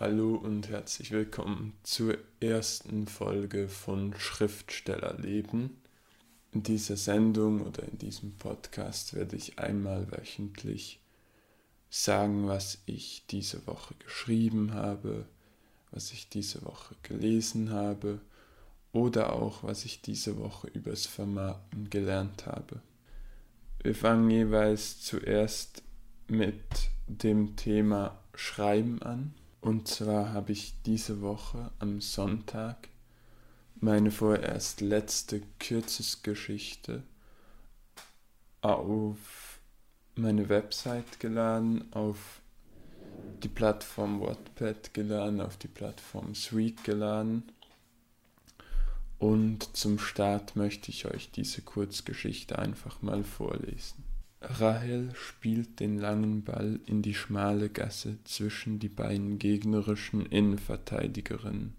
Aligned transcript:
Hallo 0.00 0.36
und 0.36 0.68
herzlich 0.68 1.10
willkommen 1.10 1.72
zur 1.82 2.18
ersten 2.38 3.08
Folge 3.08 3.68
von 3.68 4.14
Schriftstellerleben. 4.16 5.76
In 6.52 6.62
dieser 6.62 6.96
Sendung 6.96 7.62
oder 7.62 7.82
in 7.82 7.98
diesem 7.98 8.36
Podcast 8.36 9.14
werde 9.14 9.34
ich 9.34 9.58
einmal 9.58 10.08
wöchentlich 10.12 11.00
sagen, 11.90 12.46
was 12.46 12.78
ich 12.86 13.24
diese 13.28 13.66
Woche 13.66 13.96
geschrieben 13.98 14.72
habe, 14.72 15.26
was 15.90 16.12
ich 16.12 16.28
diese 16.28 16.64
Woche 16.64 16.94
gelesen 17.02 17.70
habe 17.72 18.20
oder 18.92 19.32
auch 19.32 19.64
was 19.64 19.84
ich 19.84 20.00
diese 20.00 20.38
Woche 20.38 20.68
übers 20.68 21.06
Vermarkten 21.06 21.90
gelernt 21.90 22.46
habe. 22.46 22.82
Wir 23.82 23.96
fangen 23.96 24.30
jeweils 24.30 25.02
zuerst 25.02 25.82
mit 26.28 26.62
dem 27.08 27.56
Thema 27.56 28.16
Schreiben 28.36 29.02
an. 29.02 29.34
Und 29.60 29.88
zwar 29.88 30.32
habe 30.32 30.52
ich 30.52 30.74
diese 30.84 31.20
Woche 31.20 31.70
am 31.78 32.00
Sonntag 32.00 32.88
meine 33.80 34.10
vorerst 34.10 34.80
letzte 34.80 35.42
Kürzesgeschichte 35.58 37.02
auf 38.60 39.60
meine 40.14 40.48
Website 40.48 41.20
geladen, 41.20 41.92
auf 41.92 42.40
die 43.42 43.48
Plattform 43.48 44.20
Wattpad 44.20 44.94
geladen, 44.94 45.40
auf 45.40 45.56
die 45.56 45.68
Plattform 45.68 46.34
Sweet 46.34 46.82
geladen. 46.82 47.52
Und 49.18 49.76
zum 49.76 49.98
Start 49.98 50.56
möchte 50.56 50.90
ich 50.90 51.06
euch 51.06 51.30
diese 51.30 51.62
Kurzgeschichte 51.62 52.58
einfach 52.58 53.02
mal 53.02 53.24
vorlesen. 53.24 54.04
Rahel 54.40 55.10
spielt 55.14 55.80
den 55.80 55.98
langen 55.98 56.44
Ball 56.44 56.78
in 56.86 57.02
die 57.02 57.14
schmale 57.14 57.68
Gasse 57.68 58.18
zwischen 58.22 58.78
die 58.78 58.88
beiden 58.88 59.38
gegnerischen 59.40 60.26
Innenverteidigerinnen. 60.26 61.74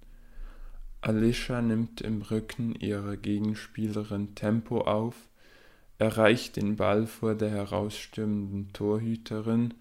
Alicia 1.00 1.62
nimmt 1.62 2.02
im 2.02 2.22
Rücken 2.22 2.76
ihrer 2.76 3.16
Gegenspielerin 3.16 4.36
Tempo 4.36 4.82
auf, 4.82 5.16
erreicht 5.98 6.58
den 6.58 6.76
Ball 6.76 7.08
vor 7.08 7.36
der 7.36 7.50
herausstürmenden 7.50 8.74
Torhüterin 8.74 9.74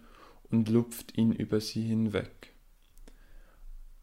und 0.51 0.69
lupft 0.69 1.19
ihn 1.19 1.33
über 1.33 1.61
sie 1.61 1.83
hinweg. 1.83 2.53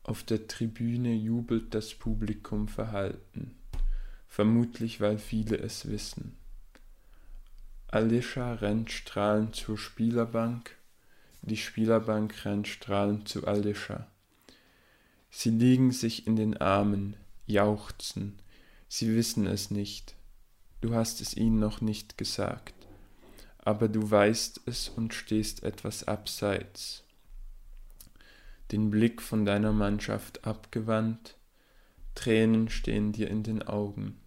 Auf 0.04 0.24
der 0.24 0.48
Tribüne 0.48 1.14
jubelt 1.14 1.74
das 1.74 1.94
Publikum 1.94 2.68
verhalten, 2.68 3.56
vermutlich 4.28 5.00
weil 5.00 5.18
viele 5.18 5.58
es 5.58 5.90
wissen. 5.90 6.36
Alicia 7.96 8.56
rennt 8.56 8.92
strahlend 8.92 9.56
zur 9.56 9.78
Spielerbank, 9.78 10.76
die 11.44 11.56
Spielerbank 11.56 12.44
rennt 12.44 12.68
strahlend 12.68 13.30
zu 13.30 13.48
Alicia. 13.48 14.06
Sie 15.32 15.52
liegen 15.52 15.94
sich 15.94 16.28
in 16.28 16.36
den 16.36 16.58
Armen, 16.58 17.16
jauchzen, 17.48 18.38
sie 18.90 19.16
wissen 19.16 19.48
es 19.48 19.72
nicht, 19.72 20.14
du 20.82 20.94
hast 20.94 21.22
es 21.22 21.38
ihnen 21.38 21.60
noch 21.60 21.80
nicht 21.80 22.18
gesagt, 22.18 22.74
aber 23.60 23.88
du 23.88 24.12
weißt 24.12 24.64
es 24.66 24.90
und 24.90 25.14
stehst 25.14 25.64
etwas 25.64 26.04
abseits, 26.04 27.02
den 28.74 28.92
Blick 28.92 29.22
von 29.22 29.46
deiner 29.46 29.72
Mannschaft 29.72 30.44
abgewandt, 30.44 31.38
Tränen 32.14 32.68
stehen 32.68 33.14
dir 33.14 33.30
in 33.30 33.44
den 33.44 33.64
Augen, 33.64 34.20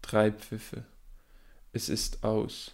drei 0.00 0.32
Pfiffe, 0.32 0.86
es 1.74 1.90
ist 1.90 2.24
aus, 2.24 2.72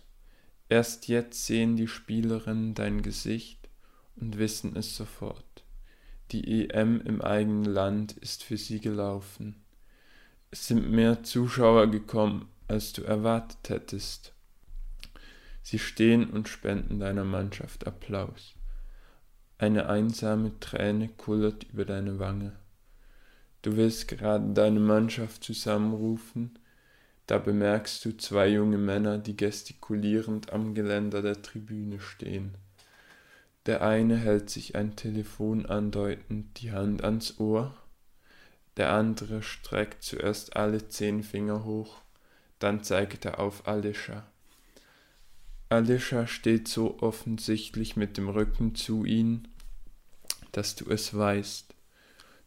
Erst 0.72 1.06
jetzt 1.06 1.44
sehen 1.44 1.76
die 1.76 1.86
Spielerinnen 1.86 2.72
dein 2.72 3.02
Gesicht 3.02 3.68
und 4.16 4.38
wissen 4.38 4.74
es 4.74 4.96
sofort. 4.96 5.44
Die 6.30 6.70
EM 6.70 7.02
im 7.02 7.20
eigenen 7.20 7.66
Land 7.66 8.12
ist 8.12 8.42
für 8.42 8.56
sie 8.56 8.80
gelaufen. 8.80 9.62
Es 10.50 10.68
sind 10.68 10.90
mehr 10.90 11.24
Zuschauer 11.24 11.90
gekommen, 11.90 12.48
als 12.68 12.94
du 12.94 13.02
erwartet 13.02 13.68
hättest. 13.68 14.32
Sie 15.60 15.78
stehen 15.78 16.30
und 16.30 16.48
spenden 16.48 17.00
deiner 17.00 17.24
Mannschaft 17.24 17.86
Applaus. 17.86 18.54
Eine 19.58 19.90
einsame 19.90 20.58
Träne 20.58 21.10
kullert 21.10 21.64
über 21.64 21.84
deine 21.84 22.18
Wange. 22.18 22.52
Du 23.60 23.76
willst 23.76 24.08
gerade 24.08 24.54
deine 24.54 24.80
Mannschaft 24.80 25.44
zusammenrufen, 25.44 26.58
da 27.32 27.38
bemerkst 27.38 28.04
du 28.04 28.14
zwei 28.18 28.46
junge 28.48 28.76
Männer, 28.76 29.16
die 29.16 29.34
gestikulierend 29.34 30.52
am 30.52 30.74
Geländer 30.74 31.22
der 31.22 31.40
Tribüne 31.40 31.98
stehen. 31.98 32.58
Der 33.64 33.80
eine 33.80 34.18
hält 34.18 34.50
sich 34.50 34.76
ein 34.76 34.96
Telefon 34.96 35.64
andeutend 35.64 36.60
die 36.60 36.72
Hand 36.72 37.02
ans 37.02 37.40
Ohr, 37.40 37.74
der 38.76 38.92
andere 38.92 39.42
streckt 39.42 40.02
zuerst 40.02 40.56
alle 40.56 40.90
zehn 40.90 41.22
Finger 41.22 41.64
hoch, 41.64 42.02
dann 42.58 42.84
zeigt 42.84 43.24
er 43.24 43.40
auf 43.40 43.66
Alicia. 43.66 44.26
Alicia 45.70 46.26
steht 46.26 46.68
so 46.68 46.98
offensichtlich 47.00 47.96
mit 47.96 48.18
dem 48.18 48.28
Rücken 48.28 48.74
zu 48.74 49.06
ihnen, 49.06 49.48
dass 50.52 50.76
du 50.76 50.90
es 50.90 51.16
weißt. 51.16 51.74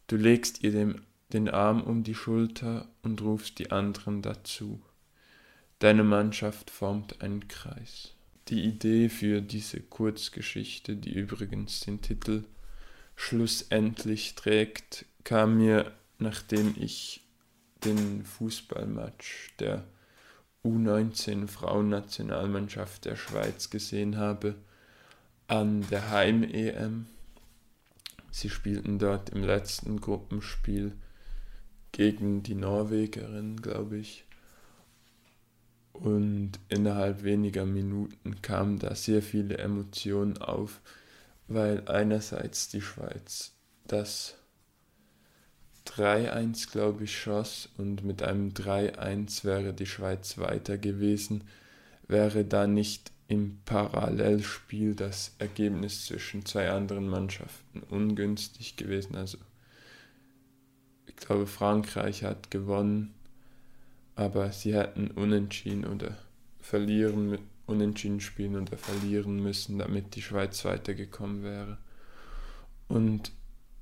Du 0.06 0.14
legst 0.14 0.62
ihr 0.62 0.70
dem 0.70 1.02
den 1.32 1.48
Arm 1.48 1.82
um 1.82 2.02
die 2.02 2.14
Schulter 2.14 2.88
und 3.02 3.22
rufst 3.22 3.58
die 3.58 3.70
anderen 3.70 4.22
dazu. 4.22 4.80
Deine 5.78 6.04
Mannschaft 6.04 6.70
formt 6.70 7.20
einen 7.20 7.48
Kreis. 7.48 8.14
Die 8.48 8.62
Idee 8.64 9.08
für 9.08 9.42
diese 9.42 9.80
Kurzgeschichte, 9.80 10.96
die 10.96 11.12
übrigens 11.12 11.80
den 11.80 12.00
Titel 12.00 12.44
Schlussendlich 13.16 14.34
trägt, 14.34 15.06
kam 15.24 15.58
mir, 15.58 15.92
nachdem 16.18 16.74
ich 16.78 17.26
den 17.84 18.24
Fußballmatch 18.24 19.56
der 19.58 19.84
U19 20.64 21.48
Frauennationalmannschaft 21.48 23.04
der 23.04 23.16
Schweiz 23.16 23.70
gesehen 23.70 24.16
habe, 24.16 24.54
an 25.48 25.86
der 25.90 26.10
Heim-EM. 26.10 27.06
Sie 28.30 28.50
spielten 28.50 28.98
dort 28.98 29.30
im 29.30 29.42
letzten 29.42 30.00
Gruppenspiel 30.00 30.92
gegen 31.96 32.42
die 32.42 32.54
Norwegerin, 32.54 33.56
glaube 33.62 33.96
ich. 33.96 34.26
Und 35.94 36.52
innerhalb 36.68 37.22
weniger 37.22 37.64
Minuten 37.64 38.42
kamen 38.42 38.78
da 38.78 38.94
sehr 38.94 39.22
viele 39.22 39.56
Emotionen 39.56 40.36
auf, 40.36 40.82
weil 41.48 41.88
einerseits 41.88 42.68
die 42.68 42.82
Schweiz 42.82 43.54
das 43.86 44.34
3-1, 45.86 46.70
glaube 46.70 47.04
ich, 47.04 47.18
schoss 47.18 47.70
und 47.78 48.04
mit 48.04 48.22
einem 48.22 48.50
3-1 48.50 49.44
wäre 49.44 49.72
die 49.72 49.86
Schweiz 49.86 50.36
weiter 50.36 50.76
gewesen, 50.76 51.44
wäre 52.08 52.44
da 52.44 52.66
nicht 52.66 53.10
im 53.26 53.60
Parallelspiel 53.64 54.94
das 54.94 55.34
Ergebnis 55.38 56.04
zwischen 56.04 56.44
zwei 56.44 56.68
anderen 56.68 57.08
Mannschaften 57.08 57.82
ungünstig 57.88 58.76
gewesen. 58.76 59.16
Also 59.16 59.38
ich 61.18 61.26
glaube, 61.26 61.46
Frankreich 61.46 62.24
hat 62.24 62.50
gewonnen, 62.50 63.14
aber 64.14 64.52
sie 64.52 64.74
hätten 64.74 65.10
unentschieden 65.10 65.86
oder 65.86 66.16
verlieren, 66.60 67.38
unentschieden 67.66 68.20
spielen 68.20 68.56
oder 68.56 68.76
verlieren 68.76 69.42
müssen, 69.42 69.78
damit 69.78 70.14
die 70.14 70.22
Schweiz 70.22 70.64
weitergekommen 70.64 71.42
wäre. 71.42 71.78
Und 72.88 73.32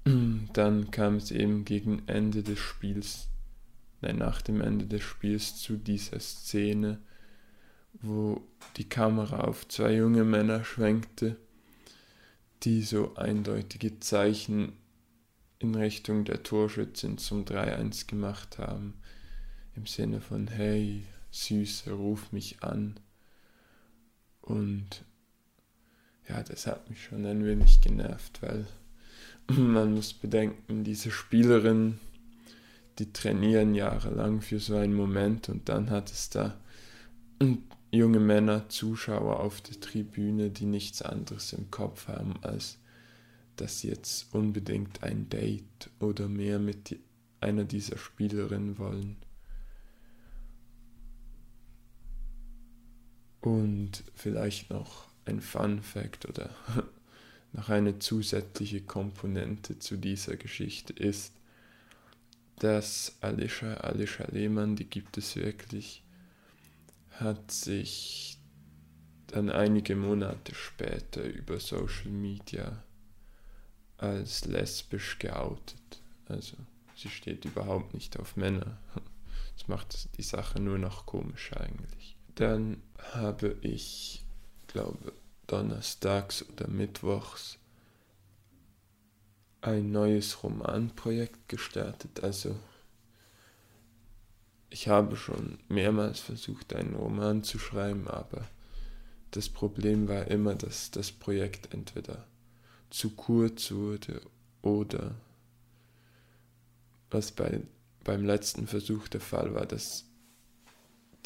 dann 0.53 0.91
kam 0.91 1.17
es 1.17 1.31
eben 1.31 1.65
gegen 1.65 2.03
Ende 2.07 2.43
des 2.43 2.59
Spiels, 2.59 3.29
nein, 4.01 4.19
nach 4.19 4.41
dem 4.41 4.61
Ende 4.61 4.87
des 4.87 5.03
Spiels 5.03 5.57
zu 5.57 5.77
dieser 5.77 6.21
Szene, 6.21 6.99
wo 7.95 8.43
die 8.77 8.89
Kamera 8.89 9.41
auf 9.41 9.67
zwei 9.69 9.95
junge 9.95 10.25
Männer 10.25 10.65
schwenkte, 10.65 11.37
die 12.63 12.83
so 12.83 13.15
eindeutige 13.17 14.01
Zeichen 14.01 14.73
in 15.59 15.75
Richtung 15.75 16.25
der 16.25 16.43
Torschützin 16.43 17.19
zum 17.19 17.45
3-1 17.45 18.07
gemacht 18.07 18.59
haben. 18.59 18.95
Im 19.77 19.87
Sinne 19.87 20.21
von, 20.21 20.49
hey, 20.49 21.05
Süße, 21.31 21.93
ruf 21.93 22.33
mich 22.33 22.63
an. 22.63 23.01
Und 24.41 25.05
ja, 26.29 26.43
das 26.43 26.67
hat 26.67 26.89
mich 26.89 27.03
schon 27.03 27.27
ein 27.27 27.45
wenig 27.45 27.81
genervt, 27.81 28.41
weil 28.43 28.67
man 29.49 29.95
muss 29.95 30.13
bedenken, 30.13 30.85
diese 30.85 31.11
Spielerinnen, 31.11 31.99
die 32.99 33.13
trainieren 33.13 33.75
jahrelang 33.75 34.41
für 34.41 34.61
so 34.61 34.77
einen 34.77 34.95
Moment 34.95 35.49
und 35.49 35.69
dann 35.69 35.91
hat 35.91 36.13
es 36.13 36.31
da 36.31 36.57
junge 37.91 38.21
Männer, 38.21 38.69
Zuschauer 38.69 39.41
auf 39.41 39.61
der 39.61 39.81
Tribüne, 39.81 40.51
die 40.51 40.67
nichts 40.67 41.03
anderes 41.03 41.53
im 41.53 41.71
Kopf 41.71 42.09
haben 42.09 42.35
als 42.43 42.79
dass 43.57 43.81
sie 43.81 43.89
jetzt 43.89 44.35
unbedingt 44.35 45.03
ein 45.03 45.29
Date 45.29 45.91
oder 46.01 46.29
mehr 46.29 46.59
mit 46.59 46.99
einer 47.41 47.65
dieser 47.65 47.99
Spielerinnen 47.99 48.79
wollen. 48.79 49.17
Und 53.41 54.05
vielleicht 54.15 54.71
noch 54.71 55.09
ein 55.27 55.41
Fun 55.41 55.83
Fact 55.83 56.27
oder 56.27 56.51
noch 57.53 57.69
eine 57.69 57.99
zusätzliche 57.99 58.81
Komponente 58.81 59.79
zu 59.79 59.97
dieser 59.97 60.37
Geschichte 60.37 60.93
ist, 60.93 61.35
dass 62.57 63.17
Alicia, 63.21 63.75
Alicia 63.75 64.27
Lehmann, 64.31 64.77
die 64.77 64.89
gibt 64.89 65.19
es 65.19 65.37
wirklich, 65.37 66.03
hat 67.11 67.51
sich 67.51 68.39
dann 69.27 69.51
einige 69.51 69.97
Monate 69.97 70.55
später 70.55 71.25
über 71.25 71.59
Social 71.59 72.11
Media 72.11 72.83
als 73.99 74.45
lesbisch 74.45 75.19
geoutet. 75.19 76.03
Also 76.27 76.57
sie 76.97 77.09
steht 77.09 77.45
überhaupt 77.45 77.95
nicht 77.95 78.19
auf 78.19 78.37
Männer. 78.37 78.79
Das 79.57 79.69
macht 79.69 80.17
die 80.19 80.23
Sache 80.23 80.61
nur 80.61 80.79
noch 80.79 81.07
komischer 81.07 81.61
eigentlich. 81.61 82.17
Dann 82.35 82.83
habe 83.13 83.57
ich, 83.61 84.25
glaube 84.67 85.13
donnerstags 85.47 86.45
oder 86.49 86.67
mittwochs 86.67 87.59
ein 89.61 89.93
neues 89.93 90.43
Romanprojekt 90.43 91.49
gestartet. 91.49 92.23
Also 92.23 92.57
ich 94.71 94.89
habe 94.89 95.17
schon 95.17 95.59
mehrmals 95.69 96.21
versucht, 96.21 96.75
einen 96.75 96.95
Roman 96.95 97.45
zu 97.45 97.59
schreiben, 97.59 98.09
aber 98.09 98.47
das 99.31 99.49
Problem 99.49 100.09
war 100.09 100.27
immer, 100.29 100.55
dass 100.55 100.91
das 100.91 101.13
Projekt 101.13 101.73
entweder 101.73 102.27
zu 102.95 103.11
kurz 103.11 103.73
wurde 103.73 104.21
oder 104.63 105.17
was 107.11 107.33
bei, 107.33 107.61
beim 108.05 108.25
letzten 108.25 108.69
Versuch 108.69 109.09
der 109.09 109.21
Fall 109.21 109.53
war, 109.53 109.67
dass 109.67 110.05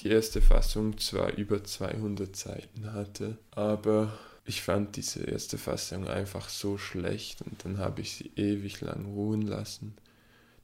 die 0.01 0.09
erste 0.09 0.41
Fassung 0.41 0.97
zwar 0.97 1.35
über 1.35 1.63
200 1.63 2.35
Seiten 2.35 2.93
hatte, 2.95 3.37
aber 3.51 4.19
ich 4.47 4.63
fand 4.63 4.97
diese 4.97 5.25
erste 5.25 5.59
Fassung 5.59 6.09
einfach 6.09 6.49
so 6.49 6.79
schlecht 6.79 7.43
und 7.43 7.63
dann 7.65 7.77
habe 7.77 8.01
ich 8.01 8.13
sie 8.15 8.33
ewig 8.37 8.81
lang 8.81 9.05
ruhen 9.05 9.43
lassen. 9.43 9.95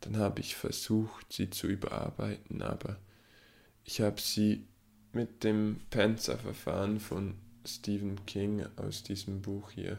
Dann 0.01 0.17
habe 0.17 0.41
ich 0.41 0.57
versucht, 0.57 1.33
sie 1.33 1.51
zu 1.51 1.67
überarbeiten, 1.67 2.63
aber 2.63 2.97
ich 3.85 4.01
habe 4.01 4.21
sie 4.21 4.67
mit 5.13 5.45
dem 5.45 5.81
Panzer-Verfahren 5.91 6.99
von 6.99 7.35
Stephen 7.67 8.25
King 8.25 8.65
aus 8.77 9.03
diesem 9.03 9.43
Buch 9.43 9.71
hier, 9.71 9.99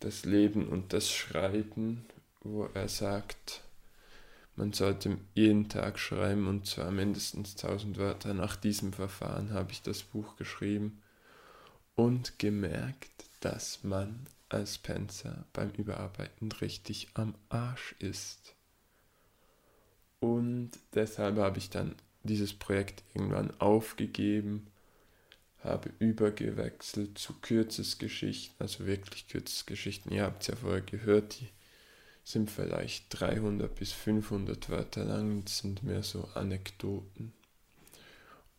Das 0.00 0.24
Leben 0.24 0.68
und 0.68 0.92
das 0.92 1.10
Schreiben, 1.10 2.06
wo 2.40 2.64
er 2.74 2.88
sagt, 2.88 3.62
man 4.56 4.72
sollte 4.72 5.18
jeden 5.34 5.68
Tag 5.68 5.98
schreiben 5.98 6.46
und 6.46 6.66
zwar 6.66 6.90
mindestens 6.90 7.56
1000 7.56 7.98
Wörter. 7.98 8.34
Nach 8.34 8.56
diesem 8.56 8.92
Verfahren 8.92 9.52
habe 9.52 9.72
ich 9.72 9.82
das 9.82 10.02
Buch 10.02 10.36
geschrieben 10.36 11.00
und 11.94 12.38
gemerkt, 12.38 13.10
dass 13.40 13.84
man 13.84 14.26
als 14.48 14.78
Panzer 14.78 15.44
beim 15.52 15.70
Überarbeiten 15.70 16.50
richtig 16.52 17.08
am 17.14 17.34
Arsch 17.48 17.94
ist. 17.98 18.54
Und 20.18 20.72
deshalb 20.94 21.36
habe 21.36 21.58
ich 21.58 21.70
dann 21.70 21.94
dieses 22.22 22.52
Projekt 22.52 23.02
irgendwann 23.14 23.58
aufgegeben, 23.60 24.66
habe 25.62 25.90
übergewechselt 25.98 27.18
zu 27.18 27.34
Kürzesgeschichten, 27.34 28.56
also 28.58 28.86
wirklich 28.86 29.28
Kürzesgeschichten. 29.28 30.12
Ihr 30.12 30.24
habt 30.24 30.42
es 30.42 30.48
ja 30.48 30.56
vorher 30.56 30.80
gehört, 30.80 31.40
die 31.40 31.48
sind 32.24 32.50
vielleicht 32.50 33.06
300 33.10 33.74
bis 33.74 33.92
500 33.92 34.70
Wörter 34.70 35.04
lang, 35.04 35.46
sind 35.46 35.82
mehr 35.82 36.02
so 36.02 36.24
Anekdoten. 36.34 37.32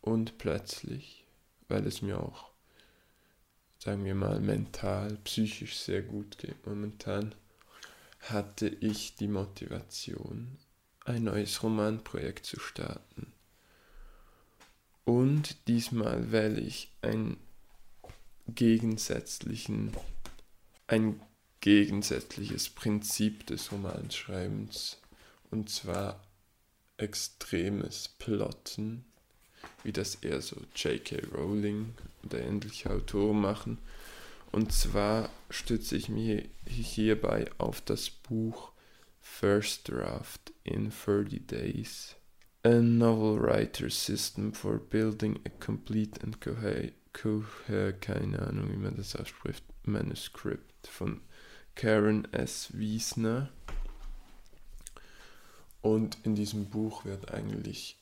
Und 0.00 0.38
plötzlich, 0.38 1.24
weil 1.68 1.86
es 1.86 2.02
mir 2.02 2.20
auch, 2.20 2.50
sagen 3.78 4.04
wir 4.04 4.14
mal, 4.14 4.40
mental, 4.40 5.16
psychisch 5.24 5.78
sehr 5.78 6.02
gut 6.02 6.38
geht 6.38 6.66
momentan, 6.66 7.34
hatte 8.20 8.68
ich 8.68 9.16
die 9.16 9.28
Motivation, 9.28 10.58
ein 11.04 11.24
neues 11.24 11.62
Romanprojekt 11.62 12.46
zu 12.46 12.60
starten. 12.60 13.32
Und 15.04 15.56
diesmal 15.68 16.30
wähle 16.30 16.60
ich 16.60 16.90
einen 17.02 17.36
gegensätzlichen, 18.48 19.92
ein 20.86 21.20
gegensätzliches 21.60 22.68
Prinzip 22.68 23.46
des 23.46 23.72
Romanschreibens, 23.72 24.98
und 25.50 25.70
zwar 25.70 26.22
extremes 26.96 28.08
Plotten, 28.18 29.04
wie 29.82 29.92
das 29.92 30.16
eher 30.16 30.40
so 30.40 30.56
J.K. 30.74 31.20
Rowling 31.34 31.94
oder 32.24 32.40
ähnliche 32.40 32.90
Autoren 32.90 33.40
machen. 33.40 33.78
Und 34.52 34.72
zwar 34.72 35.30
stütze 35.50 35.96
ich 35.96 36.08
mich 36.08 36.48
hierbei 36.66 37.50
auf 37.58 37.80
das 37.80 38.10
Buch 38.10 38.72
First 39.20 39.88
Draft 39.88 40.52
in 40.62 40.90
30 40.90 41.46
Days. 41.46 42.16
A 42.64 42.80
Novel 42.80 43.40
Writer's 43.40 43.96
System 43.96 44.52
for 44.52 44.78
Building 44.78 45.40
a 45.44 45.48
Complete 45.48 46.22
and 46.22 46.40
Coher, 46.40 46.92
coher 47.12 47.92
keine 47.94 48.38
Ahnung, 48.38 48.70
wie 48.70 48.76
man 48.76 48.94
das 48.94 49.16
ausspricht, 49.16 49.64
Manuscript 49.82 50.86
von 50.86 51.22
Karen 51.74 52.32
S. 52.32 52.68
Wiesner. 52.72 53.48
Und 55.80 56.18
in 56.22 56.36
diesem 56.36 56.66
Buch 56.66 57.04
wird 57.04 57.32
eigentlich 57.34 57.96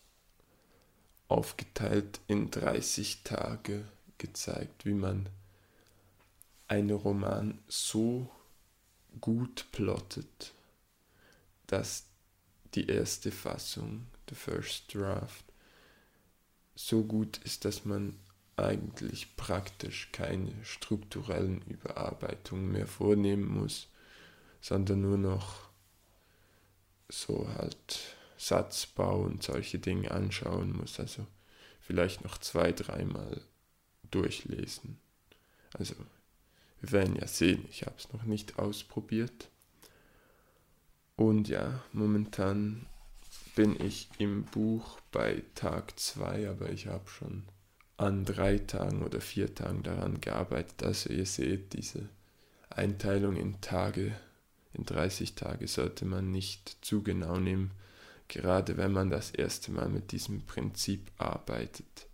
aufgeteilt 1.28 2.20
in 2.26 2.50
30 2.50 3.22
Tage 3.22 3.86
gezeigt, 4.18 4.84
wie 4.84 4.92
man 4.92 5.30
einen 6.68 6.90
Roman 6.90 7.58
so 7.66 8.30
gut 9.22 9.64
plottet, 9.72 10.52
dass 11.66 12.09
die 12.74 12.86
erste 12.86 13.30
Fassung, 13.30 14.06
the 14.28 14.34
first 14.34 14.94
draft, 14.94 15.44
so 16.74 17.04
gut 17.04 17.38
ist, 17.38 17.64
dass 17.64 17.84
man 17.84 18.18
eigentlich 18.56 19.36
praktisch 19.36 20.10
keine 20.12 20.52
strukturellen 20.64 21.62
Überarbeitungen 21.62 22.70
mehr 22.70 22.86
vornehmen 22.86 23.46
muss, 23.46 23.88
sondern 24.60 25.00
nur 25.00 25.18
noch 25.18 25.70
so 27.08 27.48
halt 27.56 28.16
Satzbau 28.36 29.20
und 29.22 29.42
solche 29.42 29.78
Dinge 29.78 30.10
anschauen 30.10 30.76
muss. 30.76 31.00
Also 31.00 31.26
vielleicht 31.80 32.24
noch 32.24 32.38
zwei, 32.38 32.72
dreimal 32.72 33.40
durchlesen. 34.10 34.98
Also 35.74 35.94
wir 36.80 36.92
werden 36.92 37.16
ja 37.16 37.26
sehen, 37.26 37.64
ich 37.68 37.82
habe 37.82 37.96
es 37.98 38.12
noch 38.12 38.22
nicht 38.22 38.58
ausprobiert. 38.58 39.48
Und 41.20 41.50
ja, 41.50 41.82
momentan 41.92 42.86
bin 43.54 43.78
ich 43.78 44.08
im 44.16 44.44
Buch 44.44 44.98
bei 45.12 45.42
Tag 45.54 46.00
2, 46.00 46.48
aber 46.48 46.70
ich 46.70 46.86
habe 46.86 47.06
schon 47.10 47.42
an 47.98 48.24
drei 48.24 48.56
Tagen 48.56 49.02
oder 49.02 49.20
vier 49.20 49.54
Tagen 49.54 49.82
daran 49.82 50.22
gearbeitet. 50.22 50.82
Also 50.82 51.10
ihr 51.10 51.26
seht, 51.26 51.74
diese 51.74 52.08
Einteilung 52.70 53.36
in 53.36 53.60
Tage, 53.60 54.16
in 54.72 54.86
30 54.86 55.34
Tage 55.34 55.68
sollte 55.68 56.06
man 56.06 56.32
nicht 56.32 56.78
zu 56.80 57.02
genau 57.02 57.36
nehmen, 57.36 57.72
gerade 58.28 58.78
wenn 58.78 58.92
man 58.92 59.10
das 59.10 59.30
erste 59.30 59.72
Mal 59.72 59.90
mit 59.90 60.12
diesem 60.12 60.46
Prinzip 60.46 61.10
arbeitet. 61.18 62.06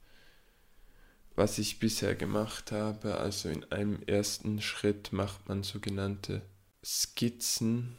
Was 1.36 1.58
ich 1.58 1.78
bisher 1.78 2.16
gemacht 2.16 2.72
habe, 2.72 3.18
also 3.18 3.50
in 3.50 3.70
einem 3.70 4.02
ersten 4.02 4.60
Schritt 4.60 5.12
macht 5.12 5.48
man 5.48 5.62
sogenannte 5.62 6.42
Skizzen 6.84 7.96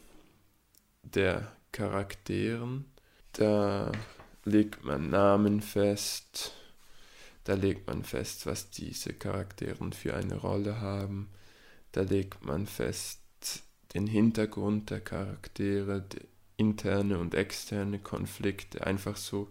der 1.16 1.52
Charakteren. 1.72 2.86
Da 3.34 3.92
legt 4.46 4.84
man 4.84 5.10
Namen 5.10 5.62
fest, 5.62 6.54
da 7.44 7.54
legt 7.54 7.88
man 7.88 8.04
fest, 8.04 8.46
was 8.46 8.72
diese 8.72 9.14
Charakteren 9.14 9.94
für 9.94 10.16
eine 10.16 10.36
Rolle 10.36 10.82
haben. 10.82 11.30
Da 11.92 12.02
legt 12.02 12.44
man 12.46 12.66
fest 12.66 13.22
den 13.94 14.08
Hintergrund 14.08 14.90
der 14.90 15.00
Charaktere, 15.00 16.04
interne 16.58 17.20
und 17.20 17.36
externe 17.36 18.00
Konflikte, 18.00 18.86
einfach 18.86 19.16
so 19.16 19.50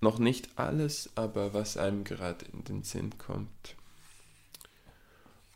noch 0.00 0.18
nicht 0.18 0.50
alles, 0.56 1.10
aber 1.16 1.52
was 1.52 1.76
einem 1.76 2.04
gerade 2.04 2.44
in 2.52 2.64
den 2.64 2.82
Sinn 2.82 3.18
kommt. 3.18 3.74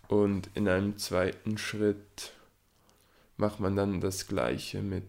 Und 0.09 0.51
in 0.55 0.69
einem 0.69 0.99
zweiten 0.99 1.57
Schritt 1.57 2.33
macht 3.41 3.61
man 3.61 3.75
dann 3.75 4.01
das 4.01 4.29
gleiche 4.29 4.83
mit 4.83 5.05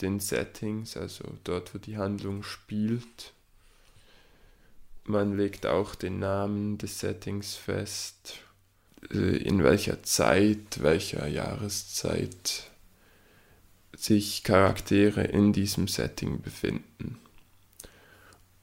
den 0.00 0.20
Settings, 0.20 0.96
also 0.96 1.24
dort, 1.44 1.74
wo 1.74 1.78
die 1.78 1.96
Handlung 1.96 2.42
spielt 2.42 3.32
man 5.04 5.36
legt 5.36 5.66
auch 5.66 5.94
den 5.94 6.18
Namen 6.18 6.78
des 6.78 7.00
Settings 7.00 7.54
fest, 7.54 8.38
äh, 9.10 9.36
in 9.36 9.62
welcher 9.62 10.02
Zeit, 10.02 10.82
welcher 10.82 11.26
Jahreszeit 11.26 12.70
sich 13.96 14.42
Charaktere 14.42 15.24
in 15.24 15.52
diesem 15.52 15.88
Setting 15.88 16.40
befinden. 16.40 17.18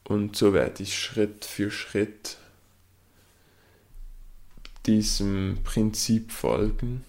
Und 0.03 0.35
so 0.35 0.53
werde 0.53 0.83
ich 0.83 0.97
Schritt 0.97 1.45
für 1.45 1.69
Schritt 1.69 2.37
diesem 4.85 5.59
Prinzip 5.63 6.31
folgen 6.31 7.05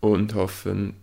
und 0.00 0.34
hoffen, 0.34 0.96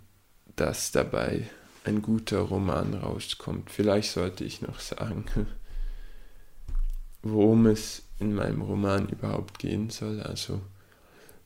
dass 0.55 0.91
dabei 0.91 1.49
ein 1.83 2.01
guter 2.01 2.39
Roman 2.39 2.93
rauskommt. 2.93 3.69
Vielleicht 3.69 4.11
sollte 4.11 4.43
ich 4.43 4.61
noch 4.61 4.79
sagen, 4.79 5.25
worum 7.21 7.67
es 7.67 8.03
in 8.19 8.33
meinem 8.33 8.61
Roman 8.61 9.09
überhaupt 9.09 9.59
gehen 9.59 9.89
soll. 9.89 10.21
Also 10.21 10.61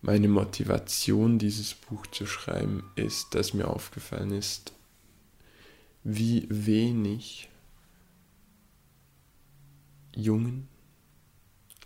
meine 0.02 0.28
Motivation, 0.28 1.40
dieses 1.40 1.74
Buch 1.74 2.08
zu 2.08 2.26
schreiben, 2.26 2.84
ist, 2.96 3.36
dass 3.36 3.54
mir 3.54 3.68
aufgefallen 3.68 4.32
ist, 4.32 4.74
wie 6.04 6.48
wenig 6.50 7.50
Jungen 10.16 10.68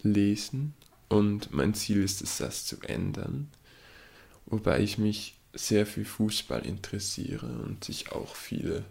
lesen 0.01 0.74
und 1.10 1.53
mein 1.53 1.74
Ziel 1.74 2.03
ist 2.03 2.22
es, 2.22 2.38
das 2.38 2.65
zu 2.65 2.82
ändern, 2.82 3.50
wobei 4.46 4.82
ich 4.82 4.98
mich 4.98 5.39
sehr 5.53 5.86
für 5.86 6.03
Fußball 6.03 6.65
interessiere 6.65 7.45
und 7.45 7.83
sich 7.83 8.12
auch 8.12 8.36
viele 8.36 8.83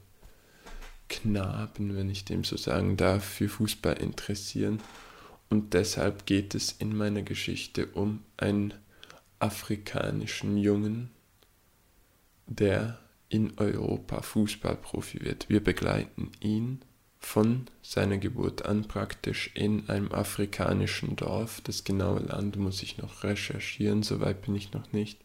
Knaben, 1.09 1.97
wenn 1.97 2.09
ich 2.09 2.25
dem 2.25 2.45
so 2.45 2.57
sagen 2.57 2.97
darf, 2.97 3.25
für 3.25 3.49
Fußball 3.49 3.95
interessieren. 3.95 4.81
Und 5.51 5.75
deshalb 5.75 6.25
geht 6.25 6.55
es 6.55 6.73
in 6.73 6.97
meiner 6.97 7.23
Geschichte 7.23 7.87
um 7.87 8.23
einen 8.37 8.73
afrikanischen 9.41 10.57
Jungen, 10.57 11.11
der 12.47 12.99
in 13.29 13.59
Europa 13.59 14.23
Fußballprofi 14.23 15.21
wird. 15.23 15.49
Wir 15.49 15.63
begleiten 15.63 16.31
ihn 16.41 16.81
von 17.19 17.67
seiner 17.83 18.19
Geburt 18.19 18.65
an 18.65 18.89
praktisch 18.89 19.51
in 19.55 19.89
einem 19.89 20.13
afrikanischen 20.13 21.17
Dorf. 21.17 21.61
Das 21.63 21.85
genaue 21.85 22.21
Land 22.21 22.57
muss 22.57 22.83
ich 22.83 22.99
noch 22.99 23.23
recherchieren, 23.23 24.03
soweit 24.03 24.43
bin 24.43 24.55
ich 24.55 24.73
noch 24.73 24.93
nicht 24.93 25.19